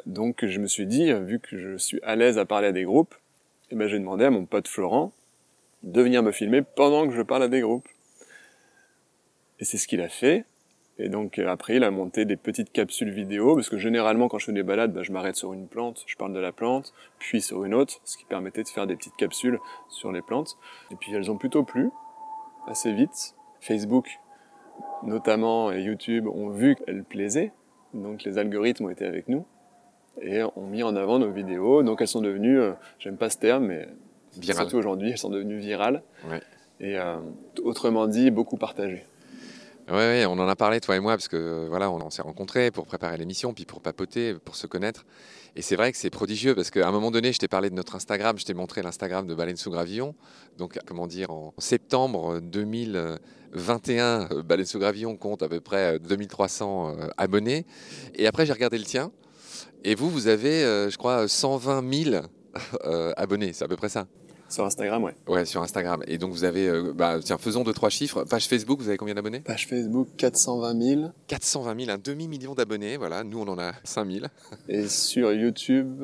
Donc 0.06 0.44
je 0.44 0.58
me 0.58 0.66
suis 0.66 0.86
dit, 0.86 1.12
vu 1.12 1.38
que 1.38 1.58
je 1.58 1.76
suis 1.76 2.00
à 2.02 2.16
l'aise 2.16 2.38
à 2.38 2.44
parler 2.44 2.68
à 2.68 2.72
des 2.72 2.84
groupes, 2.84 3.14
eh 3.70 3.74
ben, 3.74 3.88
j'ai 3.88 3.98
demandé 3.98 4.24
à 4.24 4.30
mon 4.30 4.44
pote 4.44 4.68
Florent 4.68 5.12
de 5.82 6.00
venir 6.02 6.22
me 6.22 6.30
filmer 6.30 6.62
pendant 6.62 7.08
que 7.08 7.14
je 7.14 7.22
parle 7.22 7.42
à 7.42 7.48
des 7.48 7.60
groupes. 7.60 7.88
Et 9.58 9.64
c'est 9.64 9.78
ce 9.78 9.88
qu'il 9.88 10.00
a 10.00 10.08
fait. 10.08 10.44
Et 10.98 11.08
donc 11.08 11.38
après, 11.38 11.76
il 11.76 11.84
a 11.84 11.90
monté 11.90 12.24
des 12.24 12.36
petites 12.36 12.70
capsules 12.70 13.10
vidéo, 13.10 13.54
parce 13.54 13.68
que 13.68 13.78
généralement 13.78 14.28
quand 14.28 14.38
je 14.38 14.46
fais 14.46 14.52
des 14.52 14.62
balades, 14.62 14.92
ben, 14.92 15.02
je 15.02 15.12
m'arrête 15.12 15.36
sur 15.36 15.52
une 15.52 15.66
plante, 15.66 16.04
je 16.06 16.16
parle 16.16 16.32
de 16.32 16.38
la 16.38 16.52
plante, 16.52 16.92
puis 17.18 17.40
sur 17.40 17.64
une 17.64 17.74
autre, 17.74 18.00
ce 18.04 18.16
qui 18.16 18.24
permettait 18.24 18.62
de 18.62 18.68
faire 18.68 18.86
des 18.86 18.96
petites 18.96 19.16
capsules 19.16 19.58
sur 19.88 20.12
les 20.12 20.22
plantes. 20.22 20.56
Et 20.90 20.96
puis 20.96 21.12
elles 21.14 21.30
ont 21.30 21.38
plutôt 21.38 21.64
plu, 21.64 21.90
assez 22.66 22.92
vite. 22.92 23.34
Facebook, 23.60 24.20
notamment, 25.02 25.72
et 25.72 25.80
YouTube 25.80 26.26
ont 26.26 26.50
vu 26.50 26.76
qu'elles 26.76 27.04
plaisaient, 27.04 27.52
donc 27.94 28.22
les 28.24 28.38
algorithmes 28.38 28.86
ont 28.86 28.90
été 28.90 29.06
avec 29.06 29.28
nous 29.28 29.46
et 30.20 30.42
ont 30.42 30.66
mis 30.66 30.82
en 30.82 30.94
avant 30.96 31.18
nos 31.18 31.30
vidéos. 31.30 31.82
Donc 31.82 32.00
elles 32.00 32.08
sont 32.08 32.20
devenues, 32.20 32.60
euh, 32.60 32.72
j'aime 32.98 33.16
pas 33.16 33.30
ce 33.30 33.38
terme, 33.38 33.66
mais 33.66 33.88
surtout 34.42 34.76
aujourd'hui, 34.76 35.10
elles 35.10 35.18
sont 35.18 35.30
devenues 35.30 35.58
virales. 35.58 36.02
Et 36.80 36.98
euh, 36.98 37.16
autrement 37.62 38.06
dit, 38.06 38.30
beaucoup 38.30 38.56
partagées. 38.56 39.04
Oui, 39.88 39.96
ouais, 39.96 40.26
on 40.26 40.32
en 40.32 40.48
a 40.48 40.56
parlé, 40.56 40.80
toi 40.80 40.96
et 40.96 41.00
moi, 41.00 41.12
parce 41.12 41.28
que 41.28 41.36
euh, 41.36 41.66
voilà, 41.68 41.90
on, 41.90 42.10
s'est 42.10 42.22
rencontrés 42.22 42.70
pour 42.70 42.86
préparer 42.86 43.16
l'émission, 43.16 43.52
puis 43.52 43.64
pour 43.64 43.80
papoter, 43.80 44.34
pour 44.34 44.54
se 44.54 44.66
connaître. 44.66 45.04
Et 45.56 45.62
c'est 45.62 45.76
vrai 45.76 45.90
que 45.92 45.98
c'est 45.98 46.08
prodigieux, 46.08 46.54
parce 46.54 46.70
qu'à 46.70 46.88
un 46.88 46.92
moment 46.92 47.10
donné, 47.10 47.32
je 47.32 47.38
t'ai 47.38 47.48
parlé 47.48 47.68
de 47.68 47.74
notre 47.74 47.96
Instagram, 47.96 48.38
je 48.38 48.44
t'ai 48.44 48.54
montré 48.54 48.82
l'Instagram 48.82 49.26
de 49.26 49.34
Baleine 49.34 49.56
sous 49.56 49.70
Gravillon. 49.70 50.14
Donc, 50.56 50.78
comment 50.86 51.06
dire, 51.06 51.30
en 51.30 51.52
septembre 51.58 52.40
2021, 52.40 54.28
Baleine 54.44 54.66
sous 54.66 54.78
Gravillon 54.78 55.16
compte 55.16 55.42
à 55.42 55.48
peu 55.48 55.60
près 55.60 55.98
2300 55.98 56.96
abonnés. 57.16 57.66
Et 58.14 58.26
après, 58.26 58.46
j'ai 58.46 58.52
regardé 58.52 58.78
le 58.78 58.84
tien. 58.84 59.10
Et 59.84 59.94
vous, 59.94 60.10
vous 60.10 60.28
avez, 60.28 60.62
euh, 60.64 60.90
je 60.90 60.96
crois, 60.96 61.26
120 61.26 62.04
000 62.04 62.24
euh, 62.84 63.12
abonnés, 63.16 63.52
c'est 63.52 63.64
à 63.64 63.68
peu 63.68 63.76
près 63.76 63.88
ça 63.88 64.06
Sur 64.48 64.64
Instagram, 64.64 65.02
ouais. 65.02 65.14
Ouais, 65.26 65.44
sur 65.44 65.62
Instagram. 65.62 66.02
Et 66.06 66.18
donc 66.18 66.32
vous 66.32 66.44
avez, 66.44 66.68
euh, 66.68 66.92
bah, 66.94 67.18
tiens, 67.20 67.38
faisons 67.38 67.64
deux, 67.64 67.72
trois 67.72 67.90
chiffres. 67.90 68.24
Page 68.24 68.46
Facebook, 68.46 68.80
vous 68.80 68.88
avez 68.88 68.96
combien 68.96 69.14
d'abonnés? 69.14 69.40
Page 69.40 69.66
Facebook, 69.66 70.08
420 70.16 70.80
000. 70.80 71.10
420 71.26 71.80
000, 71.86 71.90
un 71.90 71.98
demi-million 71.98 72.54
d'abonnés, 72.54 72.96
voilà. 72.96 73.24
Nous, 73.24 73.40
on 73.40 73.48
en 73.48 73.58
a 73.58 73.72
5 73.84 74.10
000. 74.10 74.26
Et 74.68 74.86
sur 74.88 75.32
YouTube, 75.32 76.02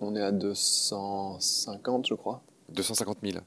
on 0.00 0.16
est 0.16 0.22
à 0.22 0.32
250, 0.32 2.08
je 2.08 2.14
crois. 2.14 2.42
250 2.70 3.18
000 3.22 3.38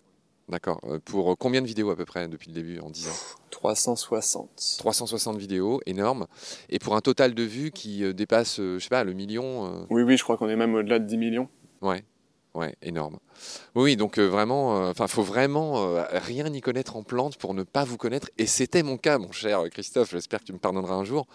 D'accord. 0.50 0.80
Euh, 0.86 1.00
pour 1.04 1.38
combien 1.38 1.62
de 1.62 1.68
vidéos 1.68 1.90
à 1.90 1.96
peu 1.96 2.06
près 2.06 2.28
depuis 2.30 2.48
le 2.50 2.54
début 2.54 2.80
en 2.80 2.90
10 2.90 3.10
ans? 3.10 3.36
360. 3.52 4.76
360 4.78 5.38
vidéos, 5.38 5.82
énorme. 5.86 6.28
Et 6.70 6.80
pour 6.80 6.96
un 6.96 7.02
total 7.02 7.34
de 7.34 7.44
vues 7.44 7.72
qui 7.72 8.04
euh, 8.04 8.14
dépasse, 8.14 8.60
euh, 8.60 8.80
je 8.80 8.84
sais 8.84 8.90
pas, 8.90 9.04
le 9.04 9.14
million 9.14 9.86
Oui, 9.90 10.04
oui, 10.04 10.16
je 10.16 10.24
crois 10.24 10.38
qu'on 10.38 10.48
est 10.48 10.56
même 10.56 10.74
au-delà 10.76 11.00
de 11.00 11.06
10 11.06 11.18
millions. 11.18 11.50
Ouais, 11.82 12.06
ouais, 12.54 12.76
énorme. 12.82 13.20
Oui, 13.76 13.98
donc 13.98 14.18
vraiment, 14.18 14.88
enfin, 14.88 15.08
faut 15.08 15.22
vraiment 15.22 15.96
rien 16.12 16.46
y 16.52 16.62
connaître 16.62 16.96
en 16.96 17.04
plantes 17.04 17.38
pour 17.38 17.54
ne 17.54 17.64
pas 17.64 17.84
vous 17.84 17.98
connaître. 17.98 18.30
Et 18.38 18.46
c'était 18.46 18.84
mon 18.84 18.98
cas, 18.98 19.18
mon 19.18 19.32
cher 19.32 19.64
Christophe. 19.70 20.12
J'espère 20.12 20.40
que 20.40 20.46
tu 20.46 20.54
me 20.54 20.60
pardonneras 20.60 20.96
un 20.96 21.04
jour. 21.04 21.28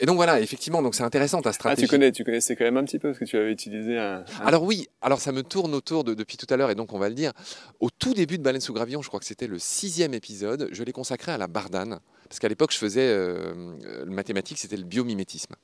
Et 0.00 0.06
donc 0.06 0.16
voilà, 0.16 0.40
effectivement, 0.40 0.82
donc 0.82 0.94
c'est 0.94 1.02
intéressant 1.02 1.40
ta 1.42 1.52
stratégie. 1.52 1.84
Ah, 1.84 1.86
tu 1.86 1.90
connais, 1.90 2.12
tu 2.12 2.24
connaissais 2.24 2.56
quand 2.56 2.64
même 2.64 2.76
un 2.76 2.84
petit 2.84 2.98
peu 2.98 3.08
parce 3.08 3.18
que 3.18 3.24
tu 3.24 3.36
avais 3.36 3.52
utilisé 3.52 3.98
un. 3.98 4.24
Alors 4.44 4.62
oui, 4.62 4.88
alors 5.00 5.20
ça 5.20 5.32
me 5.32 5.42
tourne 5.42 5.74
autour 5.74 6.04
de, 6.04 6.14
depuis 6.14 6.36
tout 6.36 6.46
à 6.50 6.56
l'heure 6.56 6.70
et 6.70 6.74
donc 6.74 6.92
on 6.92 6.98
va 6.98 7.08
le 7.08 7.14
dire. 7.14 7.32
Au 7.80 7.90
tout 7.90 8.14
début 8.14 8.38
de 8.38 8.42
Baleine 8.42 8.60
sous 8.60 8.72
Gravillon, 8.72 9.02
je 9.02 9.08
crois 9.08 9.20
que 9.20 9.26
c'était 9.26 9.46
le 9.46 9.58
sixième 9.58 10.14
épisode, 10.14 10.68
je 10.72 10.82
l'ai 10.82 10.92
consacré 10.92 11.32
à 11.32 11.38
la 11.38 11.46
bardane 11.46 12.00
parce 12.28 12.38
qu'à 12.38 12.48
l'époque 12.48 12.72
je 12.72 12.78
faisais 12.78 13.06
euh, 13.08 13.74
le 14.04 14.10
mathématique, 14.10 14.58
c'était 14.58 14.76
le 14.76 14.84
biomimétisme. 14.84 15.54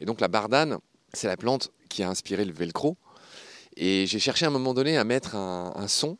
Et 0.00 0.04
donc 0.04 0.20
la 0.20 0.28
bardane, 0.28 0.78
c'est 1.12 1.28
la 1.28 1.36
plante 1.36 1.70
qui 1.88 2.02
a 2.02 2.08
inspiré 2.08 2.44
le 2.44 2.52
velcro. 2.52 2.96
Et 3.76 4.06
j'ai 4.06 4.18
cherché 4.18 4.44
à 4.44 4.48
un 4.48 4.52
moment 4.52 4.74
donné 4.74 4.96
à 4.96 5.04
mettre 5.04 5.36
un, 5.36 5.72
un 5.76 5.86
son. 5.88 6.18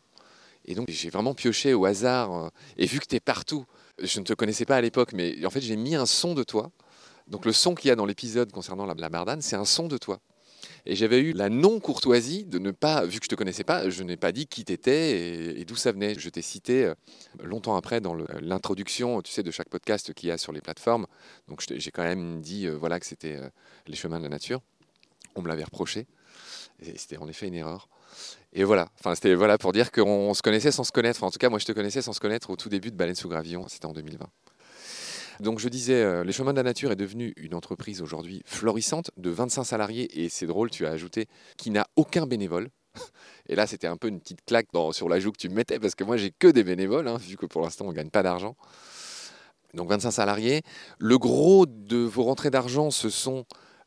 Et 0.64 0.74
donc 0.74 0.88
j'ai 0.90 1.10
vraiment 1.10 1.34
pioché 1.34 1.74
au 1.74 1.84
hasard. 1.86 2.32
euh, 2.32 2.48
Et 2.76 2.86
vu 2.86 3.00
que 3.00 3.06
tu 3.06 3.16
es 3.16 3.20
partout, 3.20 3.64
je 4.02 4.20
ne 4.20 4.24
te 4.24 4.32
connaissais 4.34 4.64
pas 4.64 4.76
à 4.76 4.80
l'époque, 4.80 5.12
mais 5.12 5.44
en 5.44 5.50
fait 5.50 5.60
j'ai 5.60 5.76
mis 5.76 5.96
un 5.96 6.06
son 6.06 6.34
de 6.34 6.44
toi. 6.44 6.70
Donc 7.28 7.44
le 7.44 7.52
son 7.52 7.74
qu'il 7.74 7.88
y 7.88 7.90
a 7.90 7.96
dans 7.96 8.06
l'épisode 8.06 8.50
concernant 8.52 8.86
la, 8.86 8.94
la 8.94 9.36
c'est 9.40 9.56
un 9.56 9.64
son 9.64 9.86
de 9.88 9.98
toi. 9.98 10.20
Et 10.86 10.96
j'avais 10.96 11.18
eu 11.20 11.32
la 11.32 11.50
non-courtoisie 11.50 12.44
de 12.44 12.58
ne 12.58 12.70
pas, 12.70 13.04
vu 13.04 13.18
que 13.18 13.24
je 13.24 13.28
te 13.28 13.34
connaissais 13.34 13.64
pas, 13.64 13.90
je 13.90 14.02
n'ai 14.02 14.16
pas 14.16 14.32
dit 14.32 14.46
qui 14.46 14.64
t'étais 14.64 15.58
et, 15.60 15.64
d'où 15.64 15.76
ça 15.76 15.92
venait. 15.92 16.18
Je 16.18 16.28
t'ai 16.30 16.40
cité 16.42 16.84
euh, 16.84 16.94
longtemps 17.42 17.76
après 17.76 18.00
dans 18.00 18.14
le- 18.14 18.26
l'introduction, 18.40 19.20
tu 19.22 19.30
sais, 19.30 19.42
de 19.42 19.50
chaque 19.50 19.68
podcast 19.68 20.14
qu'il 20.14 20.28
y 20.30 20.32
a 20.32 20.38
sur 20.38 20.52
les 20.52 20.60
plateformes. 20.60 21.06
Donc 21.48 21.62
j'ai 21.68 21.90
quand 21.90 22.04
même 22.04 22.40
dit, 22.40 22.66
euh, 22.66 22.76
voilà, 22.76 22.98
que 23.00 23.06
c'était 23.06 23.36
euh, 23.36 23.48
les 23.86 23.96
chemins 23.96 24.18
de 24.18 24.24
la 24.24 24.30
nature. 24.30 24.62
On 25.34 25.42
me 25.42 25.48
l'avait 25.48 25.64
reproché. 25.64 26.06
C'était 26.80 27.18
en 27.18 27.28
effet 27.28 27.48
une 27.48 27.54
erreur. 27.54 27.88
Et 28.52 28.64
voilà, 28.64 28.88
enfin, 28.98 29.14
c'était 29.14 29.34
voilà 29.34 29.58
pour 29.58 29.72
dire 29.72 29.92
qu'on 29.92 30.32
se 30.32 30.42
connaissait 30.42 30.72
sans 30.72 30.84
se 30.84 30.92
connaître. 30.92 31.22
En 31.22 31.30
tout 31.30 31.38
cas, 31.38 31.50
moi, 31.50 31.58
je 31.58 31.66
te 31.66 31.72
connaissais 31.72 32.00
sans 32.02 32.12
se 32.12 32.20
connaître 32.20 32.50
au 32.50 32.56
tout 32.56 32.68
début 32.68 32.90
de 32.90 32.96
Baleine 32.96 33.14
sous 33.14 33.28
Gravillon. 33.28 33.66
C'était 33.68 33.86
en 33.86 33.92
2020. 33.92 34.26
Donc, 35.40 35.60
je 35.60 35.68
disais, 35.68 36.02
euh, 36.02 36.24
Les 36.24 36.32
Chemins 36.32 36.52
de 36.52 36.56
la 36.56 36.64
Nature 36.64 36.90
est 36.90 36.96
devenue 36.96 37.32
une 37.36 37.54
entreprise 37.54 38.02
aujourd'hui 38.02 38.42
florissante 38.44 39.10
de 39.16 39.30
25 39.30 39.64
salariés. 39.64 40.08
Et 40.20 40.28
c'est 40.28 40.46
drôle, 40.46 40.70
tu 40.70 40.86
as 40.86 40.90
ajouté, 40.90 41.26
qui 41.56 41.70
n'a 41.70 41.86
aucun 41.96 42.26
bénévole. 42.26 42.70
Et 43.48 43.54
là, 43.54 43.66
c'était 43.66 43.86
un 43.86 43.96
peu 43.96 44.08
une 44.08 44.20
petite 44.20 44.44
claque 44.44 44.66
sur 44.92 45.08
la 45.08 45.20
joue 45.20 45.30
que 45.30 45.38
tu 45.38 45.48
me 45.48 45.54
mettais, 45.54 45.78
parce 45.78 45.94
que 45.94 46.04
moi, 46.04 46.16
j'ai 46.16 46.32
que 46.36 46.48
des 46.48 46.64
bénévoles, 46.64 47.06
hein, 47.06 47.18
vu 47.18 47.36
que 47.36 47.46
pour 47.46 47.62
l'instant, 47.62 47.86
on 47.86 47.90
ne 47.90 47.94
gagne 47.94 48.10
pas 48.10 48.22
d'argent. 48.22 48.56
Donc, 49.74 49.88
25 49.88 50.10
salariés. 50.10 50.62
Le 50.98 51.18
gros 51.18 51.66
de 51.66 51.98
vos 51.98 52.24
rentrées 52.24 52.50
d'argent, 52.50 52.90
ce 52.90 53.10
sont 53.10 53.44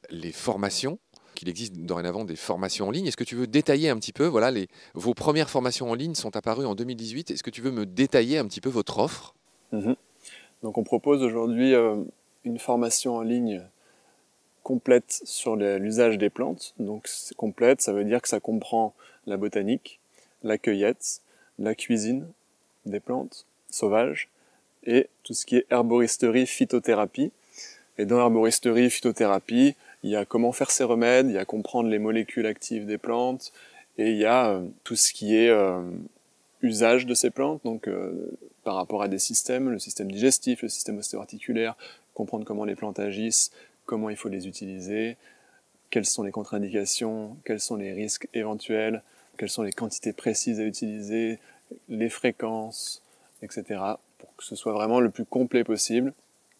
les 0.09 0.31
formations 0.31 0.99
qu'il 1.35 1.49
existe 1.49 1.73
dorénavant 1.73 2.23
des 2.23 2.35
formations 2.35 2.87
en 2.87 2.91
ligne. 2.91 3.07
Est-ce 3.07 3.17
que 3.17 3.23
tu 3.23 3.35
veux 3.35 3.47
détailler 3.47 3.89
un 3.89 3.97
petit 3.97 4.13
peu 4.13 4.25
voilà, 4.25 4.51
les, 4.51 4.67
Vos 4.93 5.13
premières 5.13 5.49
formations 5.49 5.89
en 5.89 5.95
ligne 5.95 6.13
sont 6.13 6.35
apparues 6.35 6.65
en 6.65 6.75
2018. 6.75 7.31
Est-ce 7.31 7.43
que 7.43 7.49
tu 7.49 7.61
veux 7.61 7.71
me 7.71 7.85
détailler 7.85 8.37
un 8.37 8.45
petit 8.45 8.61
peu 8.61 8.69
votre 8.69 8.99
offre? 8.99 9.33
Mhm. 9.71 9.95
Donc 10.63 10.77
on 10.77 10.83
propose 10.83 11.23
aujourd'hui 11.23 11.73
euh, 11.73 11.95
une 12.43 12.59
formation 12.59 13.15
en 13.15 13.21
ligne 13.21 13.61
complète 14.63 15.21
sur 15.25 15.55
l'usage 15.55 16.17
des 16.17 16.29
plantes. 16.29 16.73
Donc 16.79 17.07
c'est 17.07 17.35
complète, 17.35 17.81
ça 17.81 17.93
veut 17.93 18.03
dire 18.03 18.21
que 18.21 18.29
ça 18.29 18.39
comprend 18.39 18.93
la 19.25 19.37
botanique, 19.37 19.99
la 20.43 20.57
cueillette, 20.57 21.21
la 21.57 21.75
cuisine 21.75 22.27
des 22.85 22.99
plantes 22.99 23.45
sauvages 23.69 24.29
et 24.83 25.07
tout 25.23 25.33
ce 25.33 25.45
qui 25.45 25.57
est 25.57 25.65
herboristerie, 25.69 26.47
phytothérapie. 26.47 27.31
Et 27.97 28.05
dans 28.05 28.19
herboristerie, 28.19 28.89
phytothérapie, 28.89 29.75
il 30.03 30.09
y 30.09 30.15
a 30.15 30.25
comment 30.25 30.51
faire 30.51 30.71
ses 30.71 30.83
remèdes, 30.83 31.27
il 31.27 31.33
y 31.33 31.37
a 31.37 31.45
comprendre 31.45 31.89
les 31.89 31.99
molécules 31.99 32.47
actives 32.47 32.85
des 32.85 32.97
plantes 32.97 33.51
et 33.97 34.11
il 34.11 34.17
y 34.17 34.25
a 34.25 34.51
euh, 34.51 34.65
tout 34.83 34.95
ce 34.95 35.11
qui 35.11 35.35
est 35.35 35.49
euh, 35.49 35.81
usage 36.61 37.05
de 37.05 37.13
ces 37.13 37.29
plantes, 37.29 37.61
donc 37.63 37.87
par 38.63 38.75
rapport 38.75 39.01
à 39.01 39.07
des 39.07 39.19
systèmes, 39.19 39.69
le 39.69 39.79
système 39.79 40.11
digestif, 40.11 40.61
le 40.61 40.69
système 40.69 40.97
ostéo-articulaire, 40.97 41.75
comprendre 42.13 42.45
comment 42.45 42.65
les 42.65 42.75
plantes 42.75 42.99
agissent, 42.99 43.51
comment 43.85 44.09
il 44.09 44.17
faut 44.17 44.29
les 44.29 44.47
utiliser, 44.47 45.17
quelles 45.89 46.05
sont 46.05 46.23
les 46.23 46.31
contre-indications, 46.31 47.37
quels 47.45 47.59
sont 47.59 47.75
les 47.75 47.91
risques 47.93 48.27
éventuels, 48.33 49.03
quelles 49.37 49.49
sont 49.49 49.63
les 49.63 49.73
quantités 49.73 50.13
précises 50.13 50.59
à 50.59 50.63
utiliser, 50.63 51.39
les 51.89 52.09
fréquences, 52.09 53.01
etc. 53.41 53.81
pour 54.17 54.35
que 54.35 54.43
ce 54.43 54.55
soit 54.55 54.73
vraiment 54.73 54.99
le 54.99 55.09
plus 55.09 55.25
complet 55.25 55.63
possible. 55.63 56.13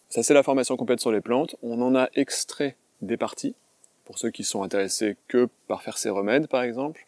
Ça, 0.08 0.22
c'est 0.22 0.34
la 0.34 0.42
formation 0.42 0.76
complète 0.76 1.00
sur 1.00 1.12
les 1.12 1.20
plantes. 1.20 1.56
On 1.62 1.80
en 1.80 1.94
a 1.94 2.08
extrait 2.14 2.76
des 3.00 3.16
parties, 3.16 3.54
pour 4.04 4.18
ceux 4.18 4.30
qui 4.30 4.44
sont 4.44 4.62
intéressés 4.62 5.16
que 5.28 5.48
par 5.68 5.82
faire 5.82 5.96
ces 5.96 6.10
remèdes, 6.10 6.48
par 6.48 6.62
exemple, 6.62 7.06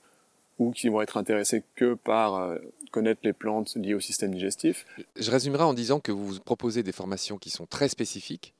ou 0.58 0.70
qui 0.70 0.88
vont 0.88 1.02
être 1.02 1.16
intéressés 1.16 1.64
que 1.74 1.94
par 1.94 2.36
euh, 2.36 2.58
connaître 2.92 3.20
les 3.24 3.32
plantes 3.32 3.74
liées 3.76 3.94
au 3.94 4.00
système 4.00 4.32
digestif. 4.32 4.86
Je 5.16 5.30
résumerai 5.30 5.64
en 5.64 5.74
disant 5.74 6.00
que 6.00 6.12
vous 6.12 6.38
proposez 6.40 6.82
des 6.82 6.92
formations 6.92 7.38
qui 7.38 7.50
sont 7.50 7.66
très 7.66 7.88
spécifiques 7.88 8.54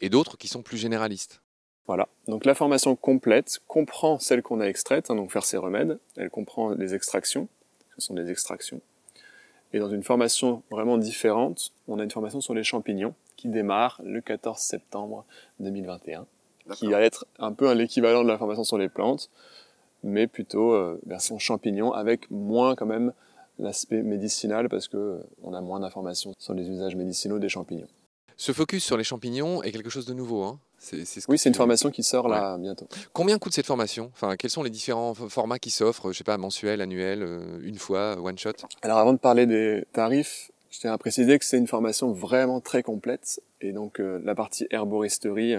et 0.00 0.08
d'autres 0.08 0.36
qui 0.36 0.48
sont 0.48 0.62
plus 0.62 0.76
généralistes. 0.76 1.40
Voilà. 1.86 2.08
Donc 2.26 2.44
la 2.44 2.54
formation 2.54 2.96
complète 2.96 3.60
comprend 3.66 4.18
celle 4.18 4.42
qu'on 4.42 4.60
a 4.60 4.66
extraite, 4.66 5.10
hein, 5.10 5.14
donc 5.14 5.32
faire 5.32 5.44
ses 5.44 5.56
remèdes. 5.56 5.98
Elle 6.16 6.28
comprend 6.28 6.70
les 6.70 6.94
extractions. 6.94 7.48
Ce 7.96 8.06
sont 8.06 8.14
des 8.14 8.30
extractions. 8.30 8.82
Et 9.72 9.78
dans 9.78 9.88
une 9.88 10.02
formation 10.02 10.62
vraiment 10.70 10.98
différente, 10.98 11.72
on 11.88 11.98
a 11.98 12.04
une 12.04 12.10
formation 12.10 12.40
sur 12.40 12.54
les 12.54 12.62
champignons 12.62 13.14
qui 13.36 13.48
démarre 13.48 14.00
le 14.04 14.20
14 14.20 14.58
septembre 14.58 15.24
2021, 15.60 16.26
qui 16.74 16.88
va 16.88 17.00
être 17.00 17.26
un 17.38 17.52
peu 17.52 17.72
l'équivalent 17.72 18.22
de 18.22 18.28
la 18.28 18.38
formation 18.38 18.64
sur 18.64 18.78
les 18.78 18.88
plantes, 18.88 19.30
mais 20.02 20.26
plutôt 20.26 20.72
euh, 20.72 21.00
version 21.06 21.38
champignons 21.38 21.92
avec 21.92 22.30
moins 22.30 22.74
quand 22.74 22.86
même 22.86 23.12
l'aspect 23.58 24.02
médicinal 24.02 24.68
parce 24.68 24.88
que 24.88 24.96
euh, 24.96 25.18
on 25.42 25.54
a 25.54 25.60
moins 25.60 25.80
d'informations 25.80 26.32
sur 26.38 26.54
les 26.54 26.68
usages 26.68 26.96
médicinaux 26.96 27.38
des 27.38 27.48
champignons. 27.48 27.88
Ce 28.36 28.52
focus 28.52 28.84
sur 28.84 28.96
les 28.96 29.04
champignons 29.04 29.62
est 29.62 29.72
quelque 29.72 29.90
chose 29.90 30.06
de 30.06 30.14
nouveau. 30.14 30.44
Hein 30.44 30.60
ce 30.78 30.96
Oui, 31.28 31.38
c'est 31.38 31.48
une 31.48 31.56
formation 31.56 31.90
qui 31.90 32.04
sort 32.04 32.28
là 32.28 32.56
bientôt. 32.56 32.86
Combien 33.12 33.36
coûte 33.38 33.52
cette 33.52 33.66
formation? 33.66 34.10
Enfin, 34.14 34.36
quels 34.36 34.50
sont 34.50 34.62
les 34.62 34.70
différents 34.70 35.12
formats 35.14 35.58
qui 35.58 35.70
s'offrent 35.70 36.12
Je 36.12 36.18
sais 36.18 36.24
pas, 36.24 36.38
mensuel, 36.38 36.80
annuel, 36.80 37.22
euh, 37.22 37.58
une 37.62 37.78
fois, 37.78 38.16
one 38.20 38.38
shot? 38.38 38.52
Alors 38.82 38.98
avant 38.98 39.12
de 39.12 39.18
parler 39.18 39.46
des 39.46 39.84
tarifs, 39.92 40.52
je 40.70 40.78
tiens 40.78 40.92
à 40.92 40.98
préciser 40.98 41.38
que 41.38 41.44
c'est 41.44 41.58
une 41.58 41.66
formation 41.66 42.12
vraiment 42.12 42.60
très 42.60 42.84
complète 42.84 43.40
et 43.60 43.72
donc 43.72 44.00
euh, 44.00 44.20
la 44.24 44.36
partie 44.36 44.68
herboristerie, 44.70 45.56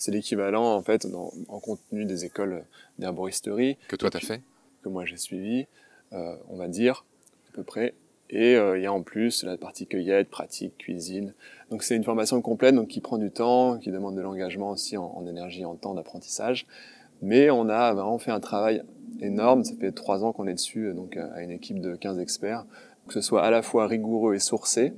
c'est 0.00 0.10
l'équivalent 0.12 0.74
en 0.74 0.82
fait 0.82 1.06
dans- 1.06 1.30
en 1.48 1.60
contenu 1.60 2.06
des 2.06 2.24
écoles 2.24 2.64
d'herboristerie 2.98 3.76
Que 3.88 3.96
toi 3.96 4.08
t'as 4.10 4.18
fait 4.20 4.40
que 4.82 4.88
moi 4.88 5.04
j'ai 5.04 5.18
suivi, 5.18 5.66
euh, 6.14 6.34
on 6.48 6.56
va 6.56 6.68
dire 6.68 7.04
à 7.50 7.52
peu 7.52 7.62
près. 7.62 7.94
Et 8.30 8.54
euh, 8.56 8.78
il 8.78 8.82
y 8.82 8.86
a 8.86 8.92
en 8.92 9.02
plus 9.02 9.42
la 9.44 9.56
partie 9.58 9.86
cueillette, 9.86 10.30
pratique, 10.30 10.78
cuisine. 10.78 11.34
Donc 11.70 11.82
c'est 11.82 11.96
une 11.96 12.04
formation 12.04 12.40
complète 12.40 12.74
donc 12.74 12.88
qui 12.88 13.00
prend 13.00 13.18
du 13.18 13.30
temps, 13.30 13.76
qui 13.78 13.90
demande 13.90 14.14
de 14.16 14.20
l'engagement 14.22 14.70
aussi 14.70 14.96
en, 14.96 15.04
en 15.04 15.26
énergie, 15.26 15.64
en 15.64 15.74
temps 15.74 15.94
d'apprentissage. 15.94 16.66
Mais 17.22 17.50
on 17.50 17.68
a 17.68 17.92
vraiment 17.92 18.18
fait 18.18 18.30
un 18.30 18.40
travail 18.40 18.82
énorme. 19.20 19.64
Ça 19.64 19.74
fait 19.78 19.92
trois 19.92 20.24
ans 20.24 20.32
qu'on 20.32 20.46
est 20.46 20.54
dessus, 20.54 20.92
donc 20.94 21.16
à 21.18 21.42
une 21.42 21.50
équipe 21.50 21.80
de 21.80 21.94
15 21.96 22.18
experts. 22.20 22.64
Que 23.08 23.12
ce 23.14 23.20
soit 23.20 23.42
à 23.42 23.50
la 23.50 23.60
fois 23.62 23.86
rigoureux 23.88 24.34
et 24.34 24.38
sourcé. 24.38 24.92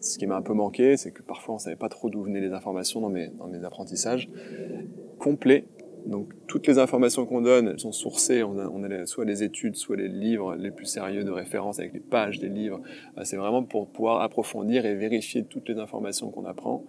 Ce 0.00 0.18
qui 0.18 0.26
m'a 0.26 0.36
un 0.36 0.42
peu 0.42 0.54
manqué, 0.54 0.96
c'est 0.96 1.10
que 1.10 1.22
parfois 1.22 1.56
on 1.56 1.58
savait 1.58 1.76
pas 1.76 1.88
trop 1.88 2.08
d'où 2.08 2.22
venaient 2.22 2.40
les 2.40 2.52
informations 2.52 3.00
dans 3.00 3.08
mes, 3.10 3.28
dans 3.28 3.48
mes 3.48 3.64
apprentissages. 3.64 4.28
Complet, 5.18 5.64
donc 6.06 6.32
toutes 6.46 6.66
les 6.66 6.78
informations 6.78 7.26
qu'on 7.26 7.40
donne, 7.40 7.68
elles 7.68 7.80
sont 7.80 7.92
sourcées. 7.92 8.42
On 8.42 8.58
a, 8.58 9.06
soit 9.06 9.24
les 9.24 9.42
études, 9.42 9.76
soit 9.76 9.96
les 9.96 10.08
livres 10.08 10.54
les 10.54 10.70
plus 10.70 10.86
sérieux 10.86 11.24
de 11.24 11.30
référence 11.30 11.78
avec 11.80 11.92
les 11.92 12.00
pages 12.00 12.38
des 12.38 12.48
livres. 12.48 12.80
Euh, 13.18 13.22
C'est 13.24 13.36
vraiment 13.36 13.62
pour 13.62 13.88
pouvoir 13.88 14.22
approfondir 14.22 14.86
et 14.86 14.94
vérifier 14.94 15.44
toutes 15.44 15.68
les 15.68 15.78
informations 15.78 16.30
qu'on 16.30 16.44
apprend. 16.44 16.84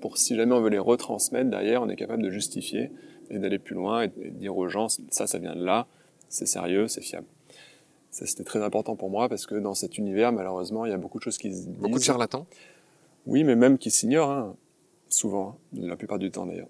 Pour 0.00 0.18
si 0.18 0.36
jamais 0.36 0.52
on 0.52 0.60
veut 0.60 0.70
les 0.70 0.78
retransmettre, 0.78 1.50
derrière, 1.50 1.82
on 1.82 1.88
est 1.88 1.96
capable 1.96 2.22
de 2.22 2.30
justifier 2.30 2.90
et 3.30 3.38
d'aller 3.38 3.58
plus 3.58 3.74
loin 3.74 4.04
et, 4.04 4.10
et 4.22 4.30
dire 4.30 4.56
aux 4.56 4.68
gens, 4.68 4.88
ça, 4.88 5.26
ça 5.26 5.38
vient 5.38 5.54
de 5.54 5.64
là, 5.64 5.86
c'est 6.28 6.46
sérieux, 6.46 6.86
c'est 6.88 7.02
fiable. 7.02 7.26
Ça, 8.10 8.26
c'était 8.26 8.44
très 8.44 8.62
important 8.62 8.96
pour 8.96 9.10
moi 9.10 9.28
parce 9.28 9.46
que 9.46 9.54
dans 9.54 9.74
cet 9.74 9.98
univers, 9.98 10.32
malheureusement, 10.32 10.84
il 10.84 10.90
y 10.90 10.94
a 10.94 10.98
beaucoup 10.98 11.18
de 11.18 11.22
choses 11.22 11.38
qui 11.38 11.50
se 11.50 11.66
disent. 11.66 11.68
Beaucoup 11.68 11.98
de 11.98 12.04
charlatans 12.04 12.46
Oui, 13.26 13.44
mais 13.44 13.54
même 13.54 13.78
qui 13.78 13.90
s'ignorent, 13.90 14.30
hein, 14.30 14.56
souvent, 15.08 15.58
hein, 15.76 15.78
la 15.86 15.96
plupart 15.96 16.18
du 16.18 16.30
temps 16.30 16.46
d'ailleurs. 16.46 16.68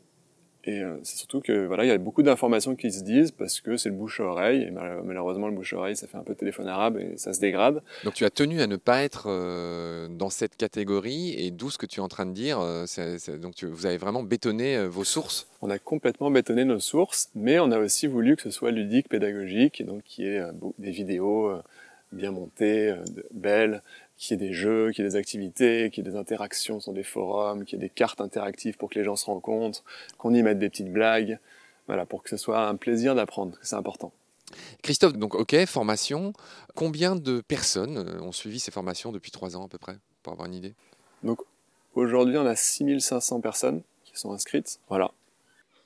Et 0.65 0.83
euh, 0.83 0.99
c'est 1.03 1.17
surtout 1.17 1.41
que 1.41 1.67
voilà, 1.67 1.85
il 1.85 1.89
y 1.89 1.91
a 1.91 1.97
beaucoup 1.97 2.23
d'informations 2.23 2.77
qui 2.77 2.93
se 2.93 3.03
disent 3.03 3.31
parce 3.31 3.61
que 3.63 3.79
c'est 3.79 3.89
le 3.89 3.95
bouche 3.95 4.21
à 4.21 4.25
oreille. 4.25 4.65
Et 4.65 4.71
mal- 4.71 5.01
malheureusement, 5.05 5.49
le 5.49 5.55
bouche 5.55 5.73
à 5.73 5.79
oreille, 5.79 5.97
ça 5.97 6.07
fait 6.07 6.19
un 6.19 6.23
peu 6.23 6.35
téléphone 6.35 6.69
arabe 6.69 6.99
et 6.99 7.17
ça 7.17 7.33
se 7.33 7.41
dégrade. 7.41 7.83
Donc 8.05 8.13
tu 8.15 8.27
as 8.27 8.31
tenu 8.31 8.61
à 8.61 8.67
ne 8.67 8.77
pas 8.77 9.03
être 9.03 9.25
euh, 9.29 10.07
dans 10.09 10.29
cette 10.29 10.57
catégorie 10.57 11.35
et 11.39 11.51
d'où 11.51 11.71
ce 11.71 11.79
que 11.79 11.87
tu 11.87 12.01
es 12.01 12.03
en 12.03 12.09
train 12.09 12.27
de 12.27 12.33
dire. 12.33 12.61
euh, 12.61 12.85
donc 13.41 13.55
tu- 13.55 13.67
vous 13.67 13.87
avez 13.87 13.97
vraiment 13.97 14.23
bétonné 14.23 14.77
euh, 14.77 14.87
vos 14.89 15.05
sources. 15.05 15.49
On 15.63 15.71
a 15.71 15.79
complètement 15.79 16.31
bétonné 16.31 16.65
nos 16.67 16.79
sources, 16.81 17.31
mais 17.35 17.59
on 17.59 17.71
a 17.71 17.79
aussi 17.79 18.07
voulu 18.07 18.37
que 18.37 18.43
ce 18.43 18.51
soit 18.51 18.71
ludique, 18.71 19.09
pédagogique, 19.09 19.81
et 19.81 19.85
donc 19.85 20.03
qu'il 20.05 20.27
y 20.27 20.29
ait 20.29 20.43
des 20.79 20.91
vidéos 20.91 21.51
bien 22.13 22.33
montées, 22.33 22.95
belles, 23.33 23.83
qu'il 24.21 24.41
y 24.41 24.45
ait 24.45 24.49
des 24.49 24.53
jeux, 24.53 24.91
qu'il 24.93 25.03
y 25.03 25.07
ait 25.07 25.11
des 25.11 25.17
activités, 25.17 25.91
qu'il 25.91 26.05
y 26.05 26.09
ait 26.09 26.11
des 26.13 26.19
interactions 26.19 26.79
sur 26.79 26.93
des 26.93 27.03
forums, 27.03 27.65
qu'il 27.65 27.81
y 27.81 27.83
ait 27.83 27.89
des 27.89 27.93
cartes 27.93 28.21
interactives 28.21 28.77
pour 28.77 28.91
que 28.91 28.99
les 28.99 29.05
gens 29.05 29.17
se 29.17 29.25
rencontrent, 29.25 29.83
qu'on 30.19 30.35
y 30.35 30.43
mette 30.43 30.59
des 30.59 30.69
petites 30.69 30.93
blagues, 30.93 31.39
voilà, 31.87 32.05
pour 32.05 32.23
que 32.23 32.29
ce 32.29 32.37
soit 32.37 32.69
un 32.69 32.77
plaisir 32.77 33.15
d'apprendre, 33.15 33.57
c'est 33.63 33.77
important. 33.77 34.13
Christophe, 34.83 35.15
donc 35.15 35.35
ok, 35.35 35.65
formation. 35.65 36.33
Combien 36.75 37.17
de 37.17 37.41
personnes 37.41 37.99
euh, 37.99 38.21
ont 38.21 38.33
suivi 38.33 38.61
ces 38.61 38.71
formations 38.71 39.11
depuis 39.11 39.31
trois 39.31 39.57
ans 39.57 39.65
à 39.65 39.69
peu 39.69 39.79
près, 39.79 39.97
pour 40.23 40.33
avoir 40.33 40.47
une 40.47 40.55
idée? 40.55 40.75
Aujourd'hui, 41.95 42.37
on 42.39 42.47
a 42.47 42.55
6500 42.55 43.41
personnes 43.41 43.83
qui 44.05 44.13
sont 44.15 44.33
inscrites. 44.33 44.79
Voilà. 44.89 45.11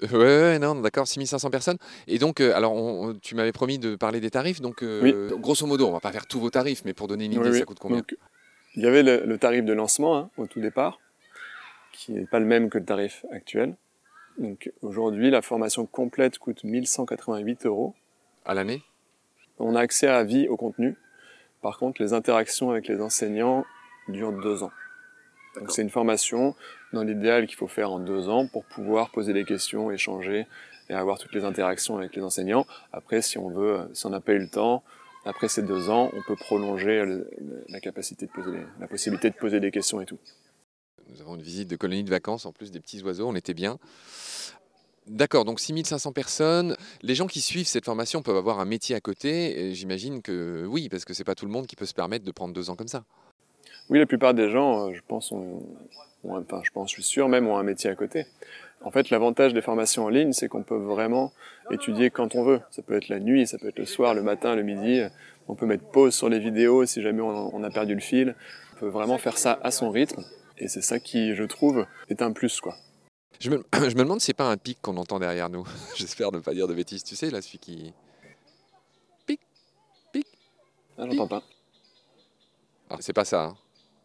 Ouais, 0.03 0.09
ouais, 0.19 0.59
non, 0.59 0.75
d'accord, 0.77 1.07
6500 1.07 1.51
personnes. 1.51 1.79
Et 2.09 2.19
donc, 2.19 2.41
euh, 2.41 2.55
alors, 2.55 2.75
on- 2.75 3.15
tu 3.15 3.35
m'avais 3.35 3.53
promis 3.53 3.79
de 3.79 3.97
parler 3.97 4.21
des 4.21 4.31
tarifs. 4.31 4.61
Donc, 4.61 4.83
euh, 4.83 5.31
grosso 5.39 5.67
modo, 5.67 5.87
on 5.87 5.93
va 5.93 6.01
pas 6.01 6.13
faire 6.13 6.27
tous 6.27 6.41
vos 6.41 6.51
tarifs, 6.51 6.85
mais 6.85 6.93
pour 6.95 7.07
donner 7.09 7.27
une 7.27 7.33
idée, 7.33 7.41
Oui, 7.43 7.51
oui. 7.53 7.59
ça 7.59 7.65
coûte 7.65 7.79
combien? 7.81 7.99
Donc, 7.99 8.17
il 8.77 8.83
y 8.83 8.87
avait 8.87 9.03
le, 9.03 9.25
le 9.25 9.39
tarif 9.39 9.65
de 9.65 9.73
lancement 9.73 10.17
hein, 10.19 10.31
au 10.37 10.47
tout 10.47 10.61
départ, 10.61 10.99
qui 11.93 12.13
n'est 12.13 12.27
pas 12.27 12.41
le 12.41 12.47
même 12.47 12.71
que 12.71 12.79
le 12.79 12.85
tarif 12.85 13.25
actuel. 13.31 13.77
Donc 14.37 14.73
aujourd'hui, 14.83 15.31
la 15.31 15.43
formation 15.43 15.87
complète 15.87 16.39
coûte 16.39 16.65
1188 16.65 17.67
euros. 17.67 17.95
à 18.45 18.53
l'année? 18.55 18.83
On 19.61 19.77
a 19.77 19.81
accès 19.81 20.09
à 20.09 20.25
vie 20.25 20.49
au 20.49 20.57
contenu. 20.57 20.97
Par 21.63 21.79
contre, 21.79 22.03
les 22.03 22.13
interactions 22.13 22.71
avec 22.73 22.89
les 22.89 23.01
enseignants 23.01 23.65
durent 24.09 24.33
deux 24.33 24.65
ans. 24.65 24.73
Donc 25.57 25.71
c'est 25.71 25.83
une 25.83 25.91
formation 25.91 26.55
dans 26.93 27.03
l'idéal 27.03 27.47
qu'il 27.47 27.57
faut 27.57 27.69
faire 27.69 27.93
en 27.93 27.99
deux 28.01 28.29
ans 28.29 28.47
pour 28.47 28.65
pouvoir 28.65 29.11
poser 29.11 29.33
des 29.33 29.45
questions, 29.45 29.91
échanger 29.91 30.47
et 30.91 30.95
avoir 30.95 31.19
toutes 31.19 31.35
les 31.35 31.45
interactions 31.45 31.97
avec 31.97 32.15
les 32.17 32.23
enseignants. 32.23 32.67
Après, 32.93 33.23
si 33.23 33.39
on 33.39 33.49
veut, 33.49 33.89
si 33.95 34.05
on 34.07 34.11
n'a 34.11 34.21
pas 34.21 34.33
eu 34.33 34.39
le 34.39 34.49
temps, 34.49 34.83
après 35.25 35.49
ces 35.49 35.63
deux 35.63 35.89
ans, 35.91 36.11
on 36.13 36.23
peut 36.23 36.37
prolonger 36.37 37.05
le- 37.05 37.31
la 37.69 37.81
capacité 37.81 38.27
de 38.27 38.31
poser, 38.33 38.51
les- 38.51 38.67
la 38.81 38.87
possibilité 38.89 39.31
de 39.31 39.35
poser 39.37 39.61
des 39.61 39.71
questions 39.71 40.01
et 40.01 40.07
tout. 40.07 40.19
Nous 41.09 41.21
avons 41.21 41.37
une 41.37 41.43
visite 41.43 41.69
de 41.69 41.77
colonie 41.77 42.05
de 42.05 42.11
vacances, 42.11 42.45
en 42.47 42.53
plus 42.53 42.71
des 42.71 42.81
petits 42.81 43.03
oiseaux, 43.03 43.29
on 43.29 43.35
était 43.37 43.55
bien. 43.55 43.79
D'accord, 45.07 45.45
donc 45.45 45.61
6500 45.61 46.13
personnes. 46.13 46.77
Les 47.03 47.15
gens 47.15 47.27
qui 47.27 47.43
suivent 47.43 47.67
cette 47.67 47.85
formation 47.85 48.23
peuvent 48.23 48.37
avoir 48.39 48.59
un 48.59 48.65
métier 48.65 48.97
à 48.97 49.01
côté. 49.01 49.61
et 49.61 49.75
J'imagine 49.75 50.23
que 50.23 50.65
oui, 50.67 50.89
parce 50.89 51.05
que 51.05 51.13
c'est 51.13 51.25
pas 51.25 51.35
tout 51.35 51.45
le 51.45 51.53
monde 51.53 51.67
qui 51.67 51.77
peut 51.77 51.85
se 51.85 51.93
permettre 51.95 52.25
de 52.25 52.33
prendre 52.33 52.55
deux 52.55 52.71
ans 52.71 52.77
comme 52.77 52.89
ça. 52.89 53.05
Oui, 53.91 53.99
la 53.99 54.07
plupart 54.07 54.35
des 54.35 54.51
gens, 54.51 54.89
euh, 54.89 54.95
je 54.95 55.01
pense, 55.07 55.31
ont, 55.33 55.63
enfin, 56.29 56.61
je 56.65 56.71
pense, 56.71 56.91
je 56.91 56.95
suis 56.95 57.03
sûr 57.03 57.29
même, 57.29 57.47
ont 57.47 57.57
un 57.57 57.63
métier 57.63 57.91
à 57.91 57.95
côté. 57.95 58.27
En 58.83 58.91
fait, 58.91 59.11
l'avantage 59.11 59.55
des 59.55 59.63
formations 59.63 60.05
en 60.05 60.09
ligne, 60.09 60.33
c'est 60.33 60.49
qu'on 60.49 60.63
peut 60.63 60.77
vraiment 60.77 61.33
étudier 61.71 62.11
quand 62.11 62.35
on 62.35 62.45
veut. 62.45 62.61
Ça 62.71 62.83
peut 62.83 62.97
être 62.97 63.09
la 63.09 63.19
nuit, 63.19 63.47
ça 63.47 63.59
peut 63.59 63.69
être 63.69 63.79
le 63.79 63.87
soir, 63.87 64.15
le 64.15 64.23
matin, 64.23 64.55
le 64.55 64.63
midi. 64.63 65.03
On 65.49 65.55
peut 65.55 65.67
mettre 65.67 65.85
pause 65.91 66.15
sur 66.15 66.29
les 66.29 66.39
vidéos 66.39 66.85
si 66.87 67.03
jamais 67.03 67.23
on, 67.23 67.63
a 67.63 67.71
perdu 67.71 67.95
le 67.95 68.01
fil. 68.01 68.35
On 68.77 68.81
peut 68.81 68.89
vraiment 68.89 69.19
faire 69.19 69.39
ça 69.39 69.59
à 69.63 69.71
son 69.71 69.91
rythme. 69.91 70.23
Et 70.59 70.69
c'est 70.69 70.83
ça 70.83 70.99
qui, 71.01 71.35
je 71.35 71.45
trouve, 71.45 71.87
est 72.09 72.23
un 72.23 72.33
plus, 72.33 72.61
quoi. 72.61 72.77
Je 73.41 73.51
me, 73.51 73.65
je 73.75 73.95
me 73.95 74.03
demande 74.03 74.21
si 74.21 74.27
c'est 74.27 74.35
pas 74.35 74.51
un 74.51 74.57
pic 74.57 74.79
qu'on 74.83 74.97
entend 74.97 75.19
derrière 75.19 75.49
nous. 75.49 75.67
J'espère 75.97 76.31
ne 76.33 76.39
pas 76.39 76.53
dire 76.53 76.69
de 76.69 76.75
bêtises. 76.75 77.05
Tu 77.05 77.17
sais, 77.17 77.31
là, 77.31 77.41
celui 77.41 77.59
qui. 77.59 77.93
Ah, 80.97 81.07
j'entends 81.11 81.27
pas. 81.27 81.43
Ah, 82.89 82.97
c'est 83.01 83.13
pas 83.13 83.25
ça. 83.25 83.45
hein. 83.47 83.57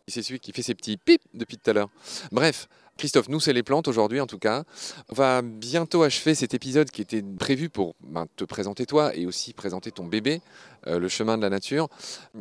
C'est 0.10 0.24
celui 0.24 0.39
qui 0.39 0.51
fait 0.51 0.62
ses 0.62 0.75
petits 0.75 0.98
pip 0.98 1.22
depuis 1.34 1.58
tout 1.58 1.70
à 1.70 1.74
l'heure. 1.74 1.89
Bref, 2.32 2.68
Christophe, 3.00 3.30
nous, 3.30 3.39
c'est 3.39 3.54
les 3.54 3.63
plantes 3.63 3.88
aujourd'hui 3.88 4.20
en 4.20 4.28
tout 4.28 4.39
cas. 4.39 4.66
On 5.08 5.16
va 5.16 5.42
bientôt 5.42 6.04
achever 6.04 6.36
cet 6.36 6.54
épisode 6.54 6.92
qui 6.92 7.01
était 7.01 7.24
prévu 7.24 7.70
pour 7.70 7.96
ben, 8.01 8.28
te 8.36 8.44
présenter 8.44 8.86
toi 8.86 9.16
et 9.16 9.25
aussi 9.25 9.54
présenter 9.54 9.89
ton 9.89 10.06
bébé, 10.06 10.42
euh, 10.86 11.00
le 11.00 11.08
chemin 11.08 11.38
de 11.38 11.42
la 11.42 11.50
nature. 11.50 11.88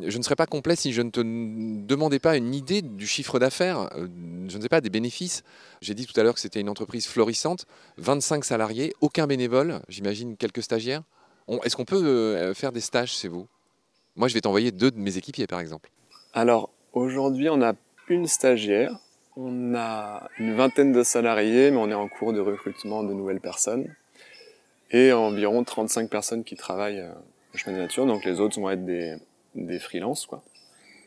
Je 0.01 0.17
ne 0.17 0.21
serais 0.21 0.35
pas 0.35 0.47
complet 0.47 0.75
si 0.75 0.91
je 0.91 1.01
ne 1.01 1.11
te 1.11 1.21
demandais 1.21 2.19
pas 2.19 2.35
une 2.35 2.53
idée 2.53 2.81
du 2.81 3.07
chiffre 3.07 3.39
d'affaires, 3.39 3.89
euh, 3.95 4.09
je 4.49 4.57
ne 4.57 4.61
sais 4.61 4.67
pas, 4.67 4.81
des 4.81 4.89
bénéfices. 4.89 5.43
J'ai 5.81 5.93
dit 5.93 6.05
tout 6.05 6.19
à 6.19 6.23
l'heure 6.23 6.33
que 6.33 6.41
c'était 6.41 6.59
une 6.59 6.69
entreprise 6.69 7.07
florissante, 7.07 7.65
25 7.97 8.43
salariés, 8.43 8.93
aucun 8.99 9.27
bénévole, 9.27 9.79
j'imagine 9.87 10.35
quelques 10.35 10.61
stagiaires. 10.61 11.03
Est-ce 11.63 11.77
qu'on 11.77 11.85
peut 11.85 12.03
euh, 12.03 12.53
faire 12.53 12.73
des 12.73 12.81
stages 12.81 13.13
chez 13.13 13.29
vous? 13.29 13.47
Moi, 14.17 14.27
je 14.27 14.33
vais 14.33 14.41
t'envoyer 14.41 14.73
deux 14.73 14.91
de 14.91 14.99
mes 14.99 15.15
équipiers 15.15 15.47
par 15.47 15.61
exemple. 15.61 15.89
Alors, 16.33 16.69
aujourd'hui, 16.93 17.49
on 17.49 17.61
a 17.61 17.73
une 18.07 18.27
stagiaire. 18.27 18.97
On 19.35 19.73
a 19.75 20.29
une 20.37 20.53
vingtaine 20.53 20.91
de 20.91 21.03
salariés, 21.03 21.71
mais 21.71 21.77
on 21.77 21.89
est 21.89 21.95
en 21.95 22.07
cours 22.07 22.33
de 22.33 22.39
recrutement 22.39 23.03
de 23.03 23.13
nouvelles 23.13 23.39
personnes. 23.39 23.93
Et 24.91 25.13
environ 25.13 25.63
35 25.63 26.09
personnes 26.09 26.43
qui 26.43 26.55
travaillent 26.55 26.99
euh, 26.99 27.11
au 27.53 27.57
chemin 27.57 27.77
de 27.77 27.81
nature. 27.81 28.05
Donc 28.05 28.25
les 28.25 28.39
autres 28.39 28.59
vont 28.59 28.69
être 28.69 28.85
des, 28.85 29.15
des 29.55 29.79
freelances, 29.79 30.25
quoi. 30.25 30.43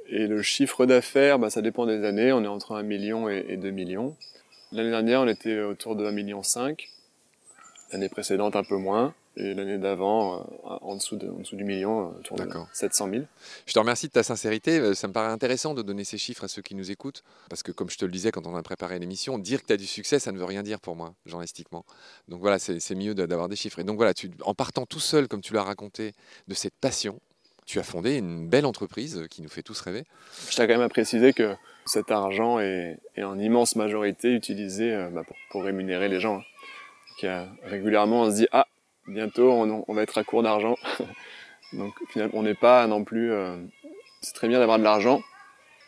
Et 0.08 0.26
le 0.26 0.42
chiffre 0.42 0.86
d'affaires, 0.86 1.38
bah, 1.38 1.50
ça 1.50 1.62
dépend 1.62 1.86
des 1.86 2.04
années. 2.04 2.32
On 2.32 2.42
est 2.44 2.48
entre 2.48 2.74
1 2.74 2.82
million 2.82 3.28
et, 3.28 3.44
et 3.48 3.56
2 3.56 3.70
millions. 3.70 4.16
L'année 4.70 4.90
dernière, 4.90 5.20
on 5.20 5.28
était 5.28 5.60
autour 5.60 5.96
de 5.96 6.04
1,5 6.04 6.12
million. 6.14 6.42
L'année 7.92 8.08
précédente, 8.08 8.56
un 8.56 8.64
peu 8.64 8.76
moins. 8.76 9.14
Et 9.36 9.54
l'année 9.54 9.78
d'avant, 9.78 10.40
euh, 10.40 10.78
en, 10.82 10.96
dessous 10.96 11.16
de, 11.16 11.28
en 11.28 11.38
dessous 11.38 11.56
du 11.56 11.64
million, 11.64 12.08
euh, 12.08 12.18
autour 12.18 12.36
de 12.36 12.44
D'accord. 12.44 12.68
700 12.72 13.08
000. 13.10 13.24
Je 13.66 13.72
te 13.72 13.78
remercie 13.78 14.06
de 14.08 14.12
ta 14.12 14.22
sincérité. 14.22 14.78
Euh, 14.78 14.94
Ça 14.94 15.08
me 15.08 15.12
paraît 15.12 15.32
intéressant 15.32 15.72
de 15.72 15.80
donner 15.80 16.04
ces 16.04 16.18
chiffres 16.18 16.44
à 16.44 16.48
ceux 16.48 16.60
qui 16.60 16.74
nous 16.74 16.90
écoutent. 16.90 17.22
Parce 17.48 17.62
que, 17.62 17.72
comme 17.72 17.88
je 17.88 17.96
te 17.96 18.04
le 18.04 18.10
disais 18.10 18.30
quand 18.30 18.46
on 18.46 18.54
a 18.56 18.62
préparé 18.62 18.98
l'émission, 18.98 19.38
dire 19.38 19.62
que 19.62 19.68
tu 19.68 19.72
as 19.72 19.78
du 19.78 19.86
succès, 19.86 20.18
ça 20.18 20.32
ne 20.32 20.38
veut 20.38 20.44
rien 20.44 20.62
dire 20.62 20.80
pour 20.80 20.96
moi, 20.96 21.14
journalistiquement. 21.24 21.86
Donc 22.28 22.40
voilà, 22.40 22.58
c'est 22.58 22.94
mieux 22.94 23.14
d'avoir 23.14 23.48
des 23.48 23.56
chiffres. 23.56 23.78
Et 23.78 23.84
donc 23.84 23.96
voilà, 23.96 24.12
tu, 24.12 24.30
en 24.44 24.54
partant 24.54 24.84
tout 24.84 25.00
seul, 25.00 25.28
comme 25.28 25.40
tu 25.40 25.54
l'as 25.54 25.62
raconté, 25.62 26.12
de 26.46 26.54
cette 26.54 26.74
passion, 26.74 27.18
tu 27.64 27.78
as 27.78 27.84
fondé 27.84 28.16
une 28.16 28.48
belle 28.48 28.66
entreprise 28.66 29.26
qui 29.30 29.40
nous 29.40 29.48
fait 29.48 29.62
tous 29.62 29.80
rêver. 29.80 30.04
Je 30.50 30.54
tiens 30.54 30.66
quand 30.66 30.74
même 30.74 30.82
à 30.82 30.88
préciser 30.90 31.32
que 31.32 31.54
cet 31.86 32.10
argent 32.10 32.58
est, 32.58 32.98
est 33.16 33.22
en 33.22 33.38
immense 33.38 33.76
majorité 33.76 34.34
utilisé 34.34 34.94
bah, 35.12 35.22
pour, 35.26 35.36
pour 35.50 35.64
rémunérer 35.64 36.08
les 36.08 36.20
gens. 36.20 36.42
Qui 37.18 37.26
a, 37.26 37.48
régulièrement, 37.64 38.22
on 38.22 38.30
se 38.30 38.36
dit 38.36 38.48
ah 38.52 38.66
bientôt 39.06 39.50
on, 39.50 39.92
va 39.92 40.02
être 40.02 40.18
à 40.18 40.24
court 40.24 40.42
d'argent. 40.42 40.76
Donc 41.72 41.94
finalement, 42.10 42.38
on 42.38 42.42
n'est 42.42 42.54
pas 42.54 42.86
non 42.86 43.04
plus. 43.04 43.32
euh, 43.32 43.56
c'est 44.20 44.34
très 44.34 44.48
bien 44.48 44.58
d'avoir 44.58 44.78
de 44.78 44.84
l'argent, 44.84 45.20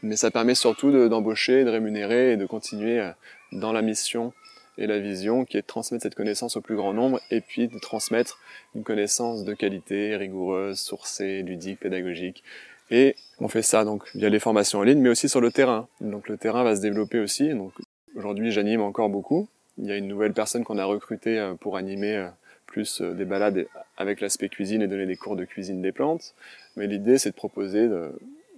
mais 0.03 0.17
ça 0.17 0.31
permet 0.31 0.55
surtout 0.55 0.91
de- 0.91 1.09
d'embaucher, 1.09 1.65
de 1.65 1.71
rémunérer 1.71 2.33
et 2.33 2.37
de 2.37 2.47
continuer 2.47 3.01
euh, 3.01 3.11
dans 3.53 3.73
la 3.73 3.83
mission 3.83 4.33
et 4.77 4.87
la 4.87 4.99
vision 4.99 5.45
qui 5.45 5.57
est 5.57 5.63
de 5.63 5.67
transmettre 5.67 6.03
cette 6.03 6.17
connaissance 6.17 6.57
au 6.57 6.61
plus 6.61 6.75
grand 6.75 6.93
nombre 6.93 7.21
et 7.31 7.41
puis 7.41 7.69
de 7.69 7.79
transmettre 7.79 8.39
une 8.75 8.83
connaissance 8.83 9.45
de 9.45 9.55
qualité, 9.55 10.17
rigoureuse, 10.17 10.81
sourcée, 10.81 11.43
ludique, 11.43 11.79
pédagogique. 11.81 12.43
Et 12.91 13.15
on 13.39 13.49
fait 13.49 13.63
ça 13.63 13.85
donc 13.85 14.05
via 14.15 14.29
les 14.29 14.41
formations 14.41 14.81
en 14.81 14.83
ligne, 14.83 14.99
mais 14.99 15.09
aussi 15.09 15.29
sur 15.29 15.41
le 15.41 15.53
terrain. 15.53 15.89
Donc 16.01 16.29
le 16.29 16.37
terrain 16.37 16.65
va 16.65 16.75
se 16.77 16.81
développer 16.81 17.21
aussi. 17.21 17.51
Donc 17.51 17.73
aujourd'hui, 18.17 18.51
j'anime 18.51 18.81
encore 18.83 19.09
beaucoup. 19.09 19.49
Il 19.79 19.87
y 19.87 19.93
a 19.93 19.97
une 19.97 20.09
nouvelle 20.09 20.33
personne 20.33 20.65
qu'on 20.65 20.79
a 20.79 20.85
recrutée 20.85 21.39
euh, 21.39 21.55
pour 21.55 21.77
animer 21.77 22.17
euh, 22.17 22.29
plus 22.67 23.01
euh, 23.01 23.13
des 23.13 23.25
balades 23.25 23.67
avec 23.97 24.21
l'aspect 24.21 24.49
cuisine 24.49 24.83
et 24.83 24.89
donner 24.89 25.07
des 25.07 25.17
cours 25.17 25.37
de 25.37 25.45
cuisine 25.45 25.83
des 25.83 25.93
plantes. 25.93 26.35
Mais 26.77 26.87
l'idée, 26.87 27.19
c'est 27.19 27.31
de 27.31 27.35
proposer 27.35 27.89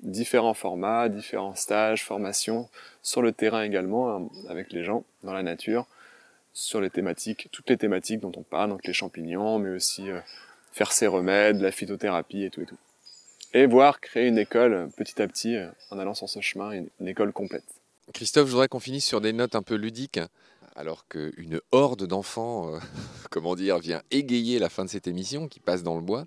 différents 0.03 0.55
formats, 0.55 1.11
différents 1.11 1.55
stages, 1.55 2.05
formations 2.05 2.69
sur 3.03 3.21
le 3.21 3.33
terrain 3.33 3.63
également, 3.63 4.17
hein, 4.17 4.29
avec 4.49 4.73
les 4.73 4.83
gens 4.83 5.05
dans 5.23 5.35
la 5.35 5.43
nature, 5.43 5.87
sur 6.55 6.81
les 6.81 6.89
thématiques, 6.89 7.49
toutes 7.53 7.69
les 7.69 7.77
thématiques 7.77 8.21
dont 8.21 8.33
on 8.37 8.43
parle, 8.43 8.71
donc 8.71 8.87
les 8.87 8.95
champignons, 8.95 9.59
mais 9.59 9.69
aussi 9.69 10.09
faire 10.73 10.93
ses 10.93 11.07
remèdes, 11.07 11.61
la 11.61 11.71
phytothérapie 11.71 12.45
et 12.45 12.51
tout 12.51 12.63
et 12.63 12.67
tout. 12.67 12.79
Et 13.53 13.67
voir 13.67 14.01
créer 14.01 14.29
une 14.29 14.39
école 14.39 14.89
petit 14.97 15.21
à 15.21 15.29
petit 15.29 15.59
en 15.91 15.99
allant 15.99 16.15
sur 16.15 16.31
ce 16.31 16.41
chemin, 16.41 16.71
une 16.73 17.09
école 17.09 17.35
complète. 17.35 17.65
Christophe, 18.15 18.47
je 18.47 18.53
voudrais 18.53 18.69
qu'on 18.69 18.81
finisse 18.81 19.05
sur 19.05 19.21
des 19.21 19.33
notes 19.33 19.57
un 19.57 19.63
peu 19.63 19.75
ludiques, 19.75 20.21
alors 20.77 21.09
qu'une 21.09 21.61
horde 21.73 22.07
d'enfants, 22.07 22.75
euh, 22.75 22.79
comment 23.31 23.57
dire, 23.57 23.79
vient 23.79 24.03
égayer 24.11 24.59
la 24.59 24.69
fin 24.69 24.85
de 24.85 24.91
cette 24.91 25.09
émission 25.09 25.49
qui 25.49 25.59
passe 25.59 25.83
dans 25.83 25.97
le 25.97 26.03
bois. 26.03 26.27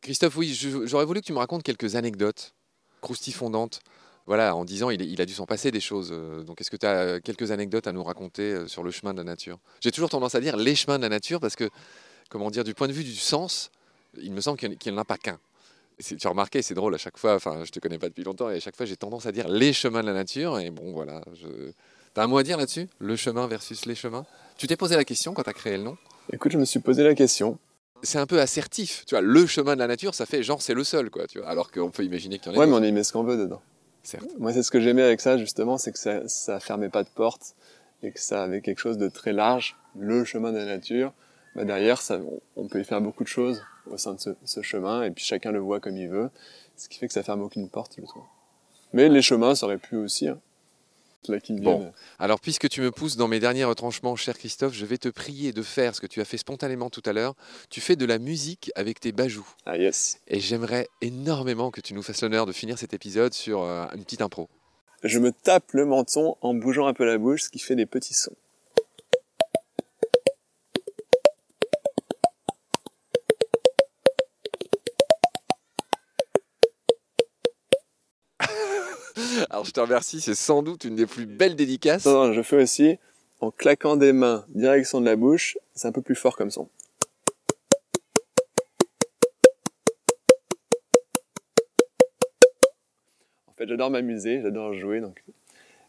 Christophe, 0.00 0.36
oui, 0.36 0.54
j'aurais 0.84 1.04
voulu 1.04 1.20
que 1.20 1.26
tu 1.26 1.32
me 1.32 1.38
racontes 1.38 1.64
quelques 1.64 1.96
anecdotes 1.96 2.54
croustifondantes. 3.00 3.80
Voilà, 4.26 4.56
en 4.56 4.64
disant 4.64 4.90
il, 4.90 5.20
a 5.20 5.26
dû 5.26 5.34
s'en 5.34 5.46
passer 5.46 5.70
des 5.70 5.80
choses. 5.80 6.10
euh, 6.12 6.42
Donc, 6.42 6.60
est-ce 6.60 6.70
que 6.70 6.76
tu 6.76 6.86
as 6.86 7.20
quelques 7.20 7.52
anecdotes 7.52 7.86
à 7.86 7.92
nous 7.92 8.02
raconter 8.02 8.42
euh, 8.42 8.66
sur 8.66 8.82
le 8.82 8.90
chemin 8.90 9.12
de 9.12 9.18
la 9.18 9.24
nature? 9.24 9.58
J'ai 9.80 9.92
toujours 9.92 10.10
tendance 10.10 10.34
à 10.34 10.40
dire 10.40 10.56
les 10.56 10.74
chemins 10.74 10.98
de 10.98 11.02
la 11.02 11.08
nature 11.08 11.38
parce 11.38 11.54
que, 11.54 11.68
comment 12.28 12.50
dire, 12.50 12.64
du 12.64 12.74
point 12.74 12.88
de 12.88 12.92
vue 12.92 13.04
du 13.04 13.14
sens, 13.14 13.70
il 14.20 14.32
me 14.32 14.40
semble 14.40 14.58
qu'il 14.58 14.76
n'y 14.84 14.92
en 14.92 14.98
a 14.98 15.04
pas 15.04 15.18
qu'un. 15.18 15.38
Tu 16.04 16.16
as 16.24 16.28
remarqué, 16.28 16.60
c'est 16.60 16.74
drôle 16.74 16.94
à 16.94 16.98
chaque 16.98 17.16
fois, 17.16 17.36
enfin 17.36 17.64
je 17.64 17.70
te 17.70 17.80
connais 17.80 17.98
pas 17.98 18.08
depuis 18.08 18.24
longtemps 18.24 18.50
et 18.50 18.56
à 18.56 18.60
chaque 18.60 18.76
fois 18.76 18.84
j'ai 18.84 18.98
tendance 18.98 19.24
à 19.24 19.32
dire 19.32 19.48
les 19.48 19.72
chemins 19.72 20.02
de 20.02 20.06
la 20.06 20.12
nature 20.12 20.58
et 20.58 20.70
bon 20.70 20.92
voilà. 20.92 21.22
T'as 22.16 22.24
un 22.24 22.28
mot 22.28 22.38
à 22.38 22.42
dire 22.42 22.56
là-dessus? 22.56 22.88
Le 22.98 23.14
chemin 23.14 23.46
versus 23.46 23.84
les 23.84 23.94
chemins? 23.94 24.24
Tu 24.56 24.66
t'es 24.66 24.76
posé 24.76 24.96
la 24.96 25.04
question 25.04 25.34
quand 25.34 25.42
tu 25.42 25.50
as 25.50 25.52
créé 25.52 25.76
le 25.76 25.82
nom? 25.82 25.98
Écoute, 26.32 26.50
je 26.50 26.56
me 26.56 26.64
suis 26.64 26.80
posé 26.80 27.02
la 27.04 27.14
question. 27.14 27.58
C'est 28.02 28.16
un 28.16 28.24
peu 28.24 28.40
assertif, 28.40 29.04
tu 29.06 29.14
vois, 29.14 29.20
le 29.20 29.44
chemin 29.44 29.74
de 29.74 29.80
la 29.80 29.86
nature 29.86 30.14
ça 30.14 30.24
fait 30.24 30.42
genre 30.42 30.62
c'est 30.62 30.72
le 30.72 30.82
seul 30.82 31.10
quoi, 31.10 31.26
tu 31.26 31.40
vois, 31.40 31.48
alors 31.50 31.70
qu'on 31.70 31.90
peut 31.90 32.04
imaginer 32.04 32.38
qu'il 32.38 32.52
y 32.52 32.54
en 32.54 32.58
a 32.58 32.60
Ouais, 32.60 32.66
mais 32.66 32.72
on 32.72 32.82
y 32.82 32.90
met 32.90 33.04
ce 33.04 33.12
qu'on 33.12 33.22
veut 33.22 33.36
dedans. 33.36 33.60
Certes. 34.02 34.30
Moi, 34.38 34.54
c'est 34.54 34.62
ce 34.62 34.70
que 34.70 34.80
j'aimais 34.80 35.02
avec 35.02 35.20
ça, 35.20 35.36
justement, 35.36 35.76
c'est 35.76 35.92
que 35.92 35.98
ça, 35.98 36.26
ça 36.26 36.58
fermait 36.58 36.88
pas 36.88 37.02
de 37.02 37.08
porte 37.10 37.54
et 38.02 38.12
que 38.12 38.20
ça 38.20 38.44
avait 38.44 38.62
quelque 38.62 38.78
chose 38.78 38.96
de 38.96 39.10
très 39.10 39.34
large, 39.34 39.76
le 39.98 40.24
chemin 40.24 40.52
de 40.52 40.56
la 40.56 40.64
nature. 40.64 41.12
Bah, 41.54 41.66
derrière, 41.66 42.00
ça, 42.00 42.16
on, 42.16 42.40
on 42.64 42.66
peut 42.66 42.80
y 42.80 42.84
faire 42.84 43.02
beaucoup 43.02 43.24
de 43.24 43.28
choses 43.28 43.62
au 43.90 43.98
sein 43.98 44.14
de 44.14 44.20
ce, 44.20 44.30
ce 44.42 44.62
chemin 44.62 45.02
et 45.02 45.10
puis 45.10 45.22
chacun 45.22 45.52
le 45.52 45.58
voit 45.58 45.80
comme 45.80 45.98
il 45.98 46.08
veut, 46.08 46.30
ce 46.78 46.88
qui 46.88 46.98
fait 46.98 47.08
que 47.08 47.12
ça 47.12 47.22
ferme 47.22 47.42
aucune 47.42 47.68
porte, 47.68 47.96
je 47.98 48.06
trouve. 48.06 48.24
Mais 48.94 49.10
les 49.10 49.20
chemins, 49.20 49.54
ça 49.54 49.66
aurait 49.66 49.76
pu 49.76 49.96
aussi. 49.96 50.28
Hein. 50.28 50.40
Là 51.28 51.40
qui 51.40 51.52
me 51.52 51.60
Bon. 51.60 51.78
viennent. 51.78 51.92
Alors, 52.18 52.40
puisque 52.40 52.68
tu 52.68 52.80
me 52.80 52.90
pousses 52.90 53.16
dans 53.16 53.28
mes 53.28 53.40
derniers 53.40 53.64
retranchements, 53.64 54.16
cher 54.16 54.36
Christophe, 54.38 54.74
je 54.74 54.84
vais 54.86 54.98
te 54.98 55.08
prier 55.08 55.52
de 55.52 55.62
faire 55.62 55.94
ce 55.94 56.00
que 56.00 56.06
tu 56.06 56.20
as 56.20 56.24
fait 56.24 56.36
spontanément 56.38 56.90
tout 56.90 57.02
à 57.06 57.12
l'heure. 57.12 57.34
Tu 57.70 57.80
fais 57.80 57.96
de 57.96 58.04
la 58.06 58.18
musique 58.18 58.70
avec 58.74 59.00
tes 59.00 59.12
bajoux. 59.12 59.46
Ah 59.64 59.76
yes. 59.76 60.18
Et 60.28 60.40
j'aimerais 60.40 60.88
énormément 61.00 61.70
que 61.70 61.80
tu 61.80 61.94
nous 61.94 62.02
fasses 62.02 62.22
l'honneur 62.22 62.46
de 62.46 62.52
finir 62.52 62.78
cet 62.78 62.94
épisode 62.94 63.32
sur 63.34 63.62
euh, 63.62 63.86
une 63.94 64.04
petite 64.04 64.22
impro. 64.22 64.48
Je 65.02 65.18
me 65.18 65.30
tape 65.32 65.72
le 65.72 65.84
menton 65.84 66.36
en 66.40 66.54
bougeant 66.54 66.86
un 66.86 66.94
peu 66.94 67.04
la 67.04 67.18
bouche, 67.18 67.42
ce 67.42 67.50
qui 67.50 67.58
fait 67.58 67.76
des 67.76 67.86
petits 67.86 68.14
sons. 68.14 68.34
Alors 79.50 79.64
je 79.64 79.65
te 79.76 79.80
remercie, 79.80 80.20
c'est 80.22 80.34
sans 80.34 80.62
doute 80.62 80.84
une 80.84 80.96
des 80.96 81.06
plus 81.06 81.26
belles 81.26 81.54
dédicaces. 81.54 82.06
Non, 82.06 82.28
non, 82.28 82.32
je 82.32 82.40
fais 82.42 82.56
aussi 82.62 82.98
en 83.40 83.50
claquant 83.50 83.96
des 83.96 84.12
mains, 84.12 84.46
direction 84.48 85.00
de 85.00 85.06
la 85.06 85.16
bouche. 85.16 85.58
C'est 85.74 85.86
un 85.86 85.92
peu 85.92 86.00
plus 86.00 86.14
fort 86.14 86.36
comme 86.36 86.50
son. 86.50 86.68
En 93.46 93.52
fait, 93.58 93.68
j'adore 93.68 93.90
m'amuser, 93.90 94.40
j'adore 94.42 94.72
jouer, 94.72 95.00
donc 95.00 95.22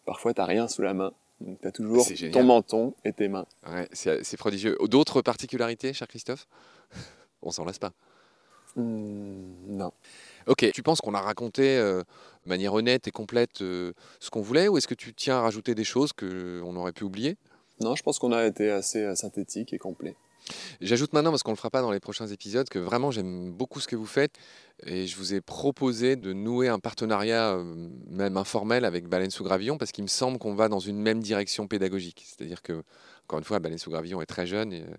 parfois 0.06 0.34
t'as 0.34 0.46
rien 0.46 0.68
sous 0.68 0.82
la 0.82 0.94
main. 0.94 1.14
Donc 1.40 1.60
t'as 1.62 1.72
toujours 1.72 2.06
ton 2.34 2.44
menton 2.44 2.94
et 3.06 3.14
tes 3.14 3.30
mains. 3.30 3.46
Ouais, 3.66 3.88
c'est 3.94 4.24
c'est 4.26 4.38
prodigieux. 4.38 4.78
D'autres 4.82 5.22
particularités, 5.22 5.94
cher 5.94 6.08
Christophe? 6.08 6.48
On 7.42 7.52
s'en 7.52 7.64
lasse 7.64 7.80
pas. 7.80 7.94
Hmm, 8.76 9.54
non. 9.68 9.94
Ok, 10.48 10.70
tu 10.74 10.82
penses 10.82 11.02
qu'on 11.02 11.14
a 11.14 11.22
raconté 11.22 11.78
euh, 11.78 12.04
de 12.46 12.50
manière 12.50 12.74
honnête 12.74 13.08
et 13.08 13.12
complète 13.12 13.62
euh, 13.62 13.94
ce 14.20 14.30
qu'on 14.30 14.42
voulait 14.42 14.68
ou 14.68 14.78
est-ce 14.78 14.88
que 14.88 14.96
tu 14.96 15.14
tiens 15.14 15.38
à 15.38 15.42
rajouter 15.42 15.76
des 15.76 15.84
choses 15.84 16.14
qu'on 16.14 16.76
aurait 16.76 16.94
pu 16.94 17.04
oublier? 17.04 17.38
Non, 17.80 17.96
je 17.96 18.04
pense 18.04 18.18
qu'on 18.18 18.32
a 18.32 18.46
été 18.46 18.72
assez 18.72 19.04
euh, 19.04 19.16
synthétique 19.16 19.74
et 19.74 19.78
complet. 19.78 20.16
J'ajoute 20.82 21.14
maintenant, 21.14 21.32
parce 21.32 21.44
qu'on 21.44 21.52
ne 21.52 21.56
le 21.56 21.60
fera 21.60 21.70
pas 21.70 21.82
dans 21.82 21.92
les 21.92 22.00
prochains 22.00 22.28
épisodes, 22.28 22.68
que 22.70 22.80
vraiment 22.80 23.12
j'aime 23.12 23.52
beaucoup 23.52 23.80
ce 23.80 23.88
que 23.88 23.96
vous 23.96 24.06
faites 24.06 24.36
et 24.86 25.08
je 25.08 25.18
vous 25.18 25.34
ai 25.34 25.42
proposé 25.42 26.16
de 26.16 26.34
nouer 26.34 26.68
un 26.70 26.80
partenariat, 26.80 27.56
euh, 27.56 27.90
même 28.10 28.38
informel, 28.38 28.86
avec 28.86 29.08
Baleine 29.08 29.32
sous 29.32 29.44
Gravillon 29.44 29.78
parce 29.78 29.92
qu'il 29.92 30.04
me 30.04 30.10
semble 30.10 30.38
qu'on 30.38 30.54
va 30.54 30.70
dans 30.70 30.80
une 30.80 31.00
même 31.00 31.22
direction 31.22 31.68
pédagogique. 31.68 32.24
C'est-à-dire 32.26 32.62
que, 32.62 32.84
encore 33.26 33.40
une 33.40 33.46
fois, 33.46 33.60
Baleine 33.60 33.80
sous 33.80 33.90
Gravillon 33.90 34.22
est 34.22 34.28
très 34.28 34.48
jeune 34.48 34.72
et 34.74 34.84
euh, 34.84 34.96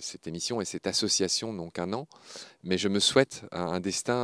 cette 0.00 0.26
émission 0.26 0.60
et 0.60 0.64
cette 0.64 0.86
association 0.86 1.52
n'ont 1.52 1.70
qu'un 1.70 1.92
an, 1.92 2.06
mais 2.62 2.78
je 2.78 2.88
me 2.88 3.00
souhaite 3.00 3.42
un, 3.52 3.80
destin 3.80 4.14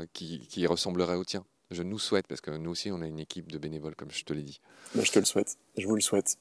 euh, 0.00 0.06
qui, 0.12 0.46
qui 0.48 0.66
ressemblerait 0.66 1.16
au 1.16 1.24
tien. 1.24 1.44
Je 1.70 1.82
nous 1.82 1.98
souhaite, 1.98 2.26
parce 2.26 2.40
que 2.40 2.50
nous 2.50 2.70
aussi 2.70 2.90
on 2.90 3.02
a 3.02 3.06
une 3.06 3.18
équipe 3.18 3.50
de 3.50 3.58
bénévoles, 3.58 3.94
comme 3.94 4.10
je 4.10 4.24
te 4.24 4.32
l'ai 4.32 4.42
dit. 4.42 4.60
Ben, 4.94 5.04
je 5.04 5.12
te 5.12 5.18
le 5.18 5.24
souhaite. 5.24 5.56
Je 5.76 5.86
vous 5.86 5.94
le 5.94 6.00
souhaite. 6.00 6.36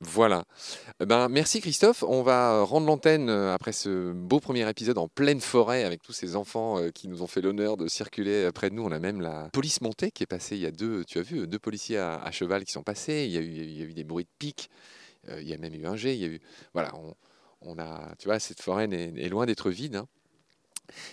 Voilà. 0.00 0.44
Eh 1.00 1.06
Ben, 1.06 1.28
merci 1.28 1.60
Christophe. 1.60 2.04
On 2.04 2.22
va 2.22 2.62
rendre 2.62 2.86
l'antenne 2.86 3.28
euh, 3.28 3.52
après 3.52 3.72
ce 3.72 4.12
beau 4.12 4.38
premier 4.38 4.68
épisode 4.68 4.96
en 4.96 5.08
pleine 5.08 5.40
forêt 5.40 5.82
avec 5.82 6.02
tous 6.02 6.12
ces 6.12 6.36
enfants 6.36 6.78
euh, 6.78 6.90
qui 6.90 7.08
nous 7.08 7.22
ont 7.22 7.26
fait 7.26 7.40
l'honneur 7.40 7.76
de 7.76 7.88
circuler 7.88 8.50
près 8.54 8.70
de 8.70 8.76
nous. 8.76 8.84
On 8.84 8.92
a 8.92 9.00
même 9.00 9.20
la 9.20 9.48
police 9.52 9.80
montée 9.80 10.12
qui 10.12 10.22
est 10.22 10.26
passée. 10.26 10.54
Il 10.54 10.62
y 10.62 10.66
a 10.66 10.70
deux, 10.70 11.04
tu 11.04 11.18
as 11.18 11.22
vu, 11.22 11.48
deux 11.48 11.58
policiers 11.58 11.98
à, 11.98 12.22
à 12.22 12.30
cheval 12.30 12.64
qui 12.64 12.70
sont 12.70 12.84
passés. 12.84 13.24
Il 13.26 13.32
y 13.32 13.38
a 13.38 13.40
eu, 13.40 13.48
il 13.48 13.78
y 13.78 13.82
a 13.82 13.86
eu 13.86 13.94
des 13.94 14.04
bruits 14.04 14.24
de 14.24 14.30
pique. 14.38 14.70
Euh, 15.28 15.40
il 15.40 15.48
y 15.48 15.54
a 15.54 15.58
même 15.58 15.74
eu 15.74 15.86
un 15.86 15.96
jet. 15.96 16.14
Il 16.14 16.20
y 16.20 16.24
a 16.24 16.28
eu, 16.28 16.40
voilà, 16.74 16.94
on, 16.94 17.14
on 17.60 17.78
a, 17.78 18.14
tu 18.18 18.28
vois, 18.28 18.38
cette 18.38 18.60
forêt 18.60 18.88
est 18.90 19.28
loin 19.28 19.46
d'être 19.46 19.70
vide. 19.70 19.96
hein. 19.96 20.06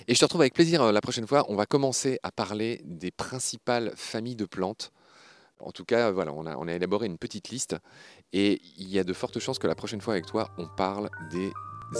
Et 0.07 0.13
je 0.13 0.19
te 0.19 0.25
retrouve 0.25 0.41
avec 0.41 0.53
plaisir 0.53 0.81
euh, 0.81 0.91
la 0.91 1.01
prochaine 1.01 1.27
fois. 1.27 1.45
On 1.49 1.55
va 1.55 1.65
commencer 1.65 2.19
à 2.23 2.31
parler 2.31 2.81
des 2.85 3.11
principales 3.11 3.91
familles 3.95 4.35
de 4.35 4.45
plantes. 4.45 4.91
En 5.59 5.71
tout 5.71 5.85
cas, 5.85 6.11
voilà, 6.11 6.33
on 6.33 6.45
a, 6.45 6.55
on 6.57 6.67
élaboré 6.67 7.07
une 7.07 7.17
petite 7.17 7.49
liste 7.49 7.75
et 8.33 8.61
il 8.77 8.89
y 8.89 8.99
a 8.99 9.03
de 9.03 9.13
fortes 9.13 9.39
chances 9.39 9.59
que 9.59 9.67
la 9.67 9.75
prochaine 9.75 10.01
fois 10.01 10.13
avec 10.13 10.25
toi, 10.25 10.49
on 10.57 10.67
parle 10.67 11.09
des 11.31 11.51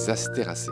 astéracées. 0.10 0.72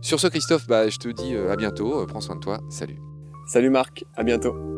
Sur 0.00 0.20
ce, 0.20 0.26
Christophe, 0.28 0.66
bah, 0.66 0.88
je 0.88 0.98
te 0.98 1.08
dis 1.08 1.34
euh, 1.34 1.50
à 1.52 1.56
bientôt. 1.56 2.02
Euh, 2.02 2.06
Prends 2.06 2.20
soin 2.20 2.36
de 2.36 2.40
toi. 2.40 2.60
Salut. 2.70 2.98
Salut 3.46 3.70
Marc, 3.70 4.04
à 4.16 4.22
bientôt. 4.22 4.77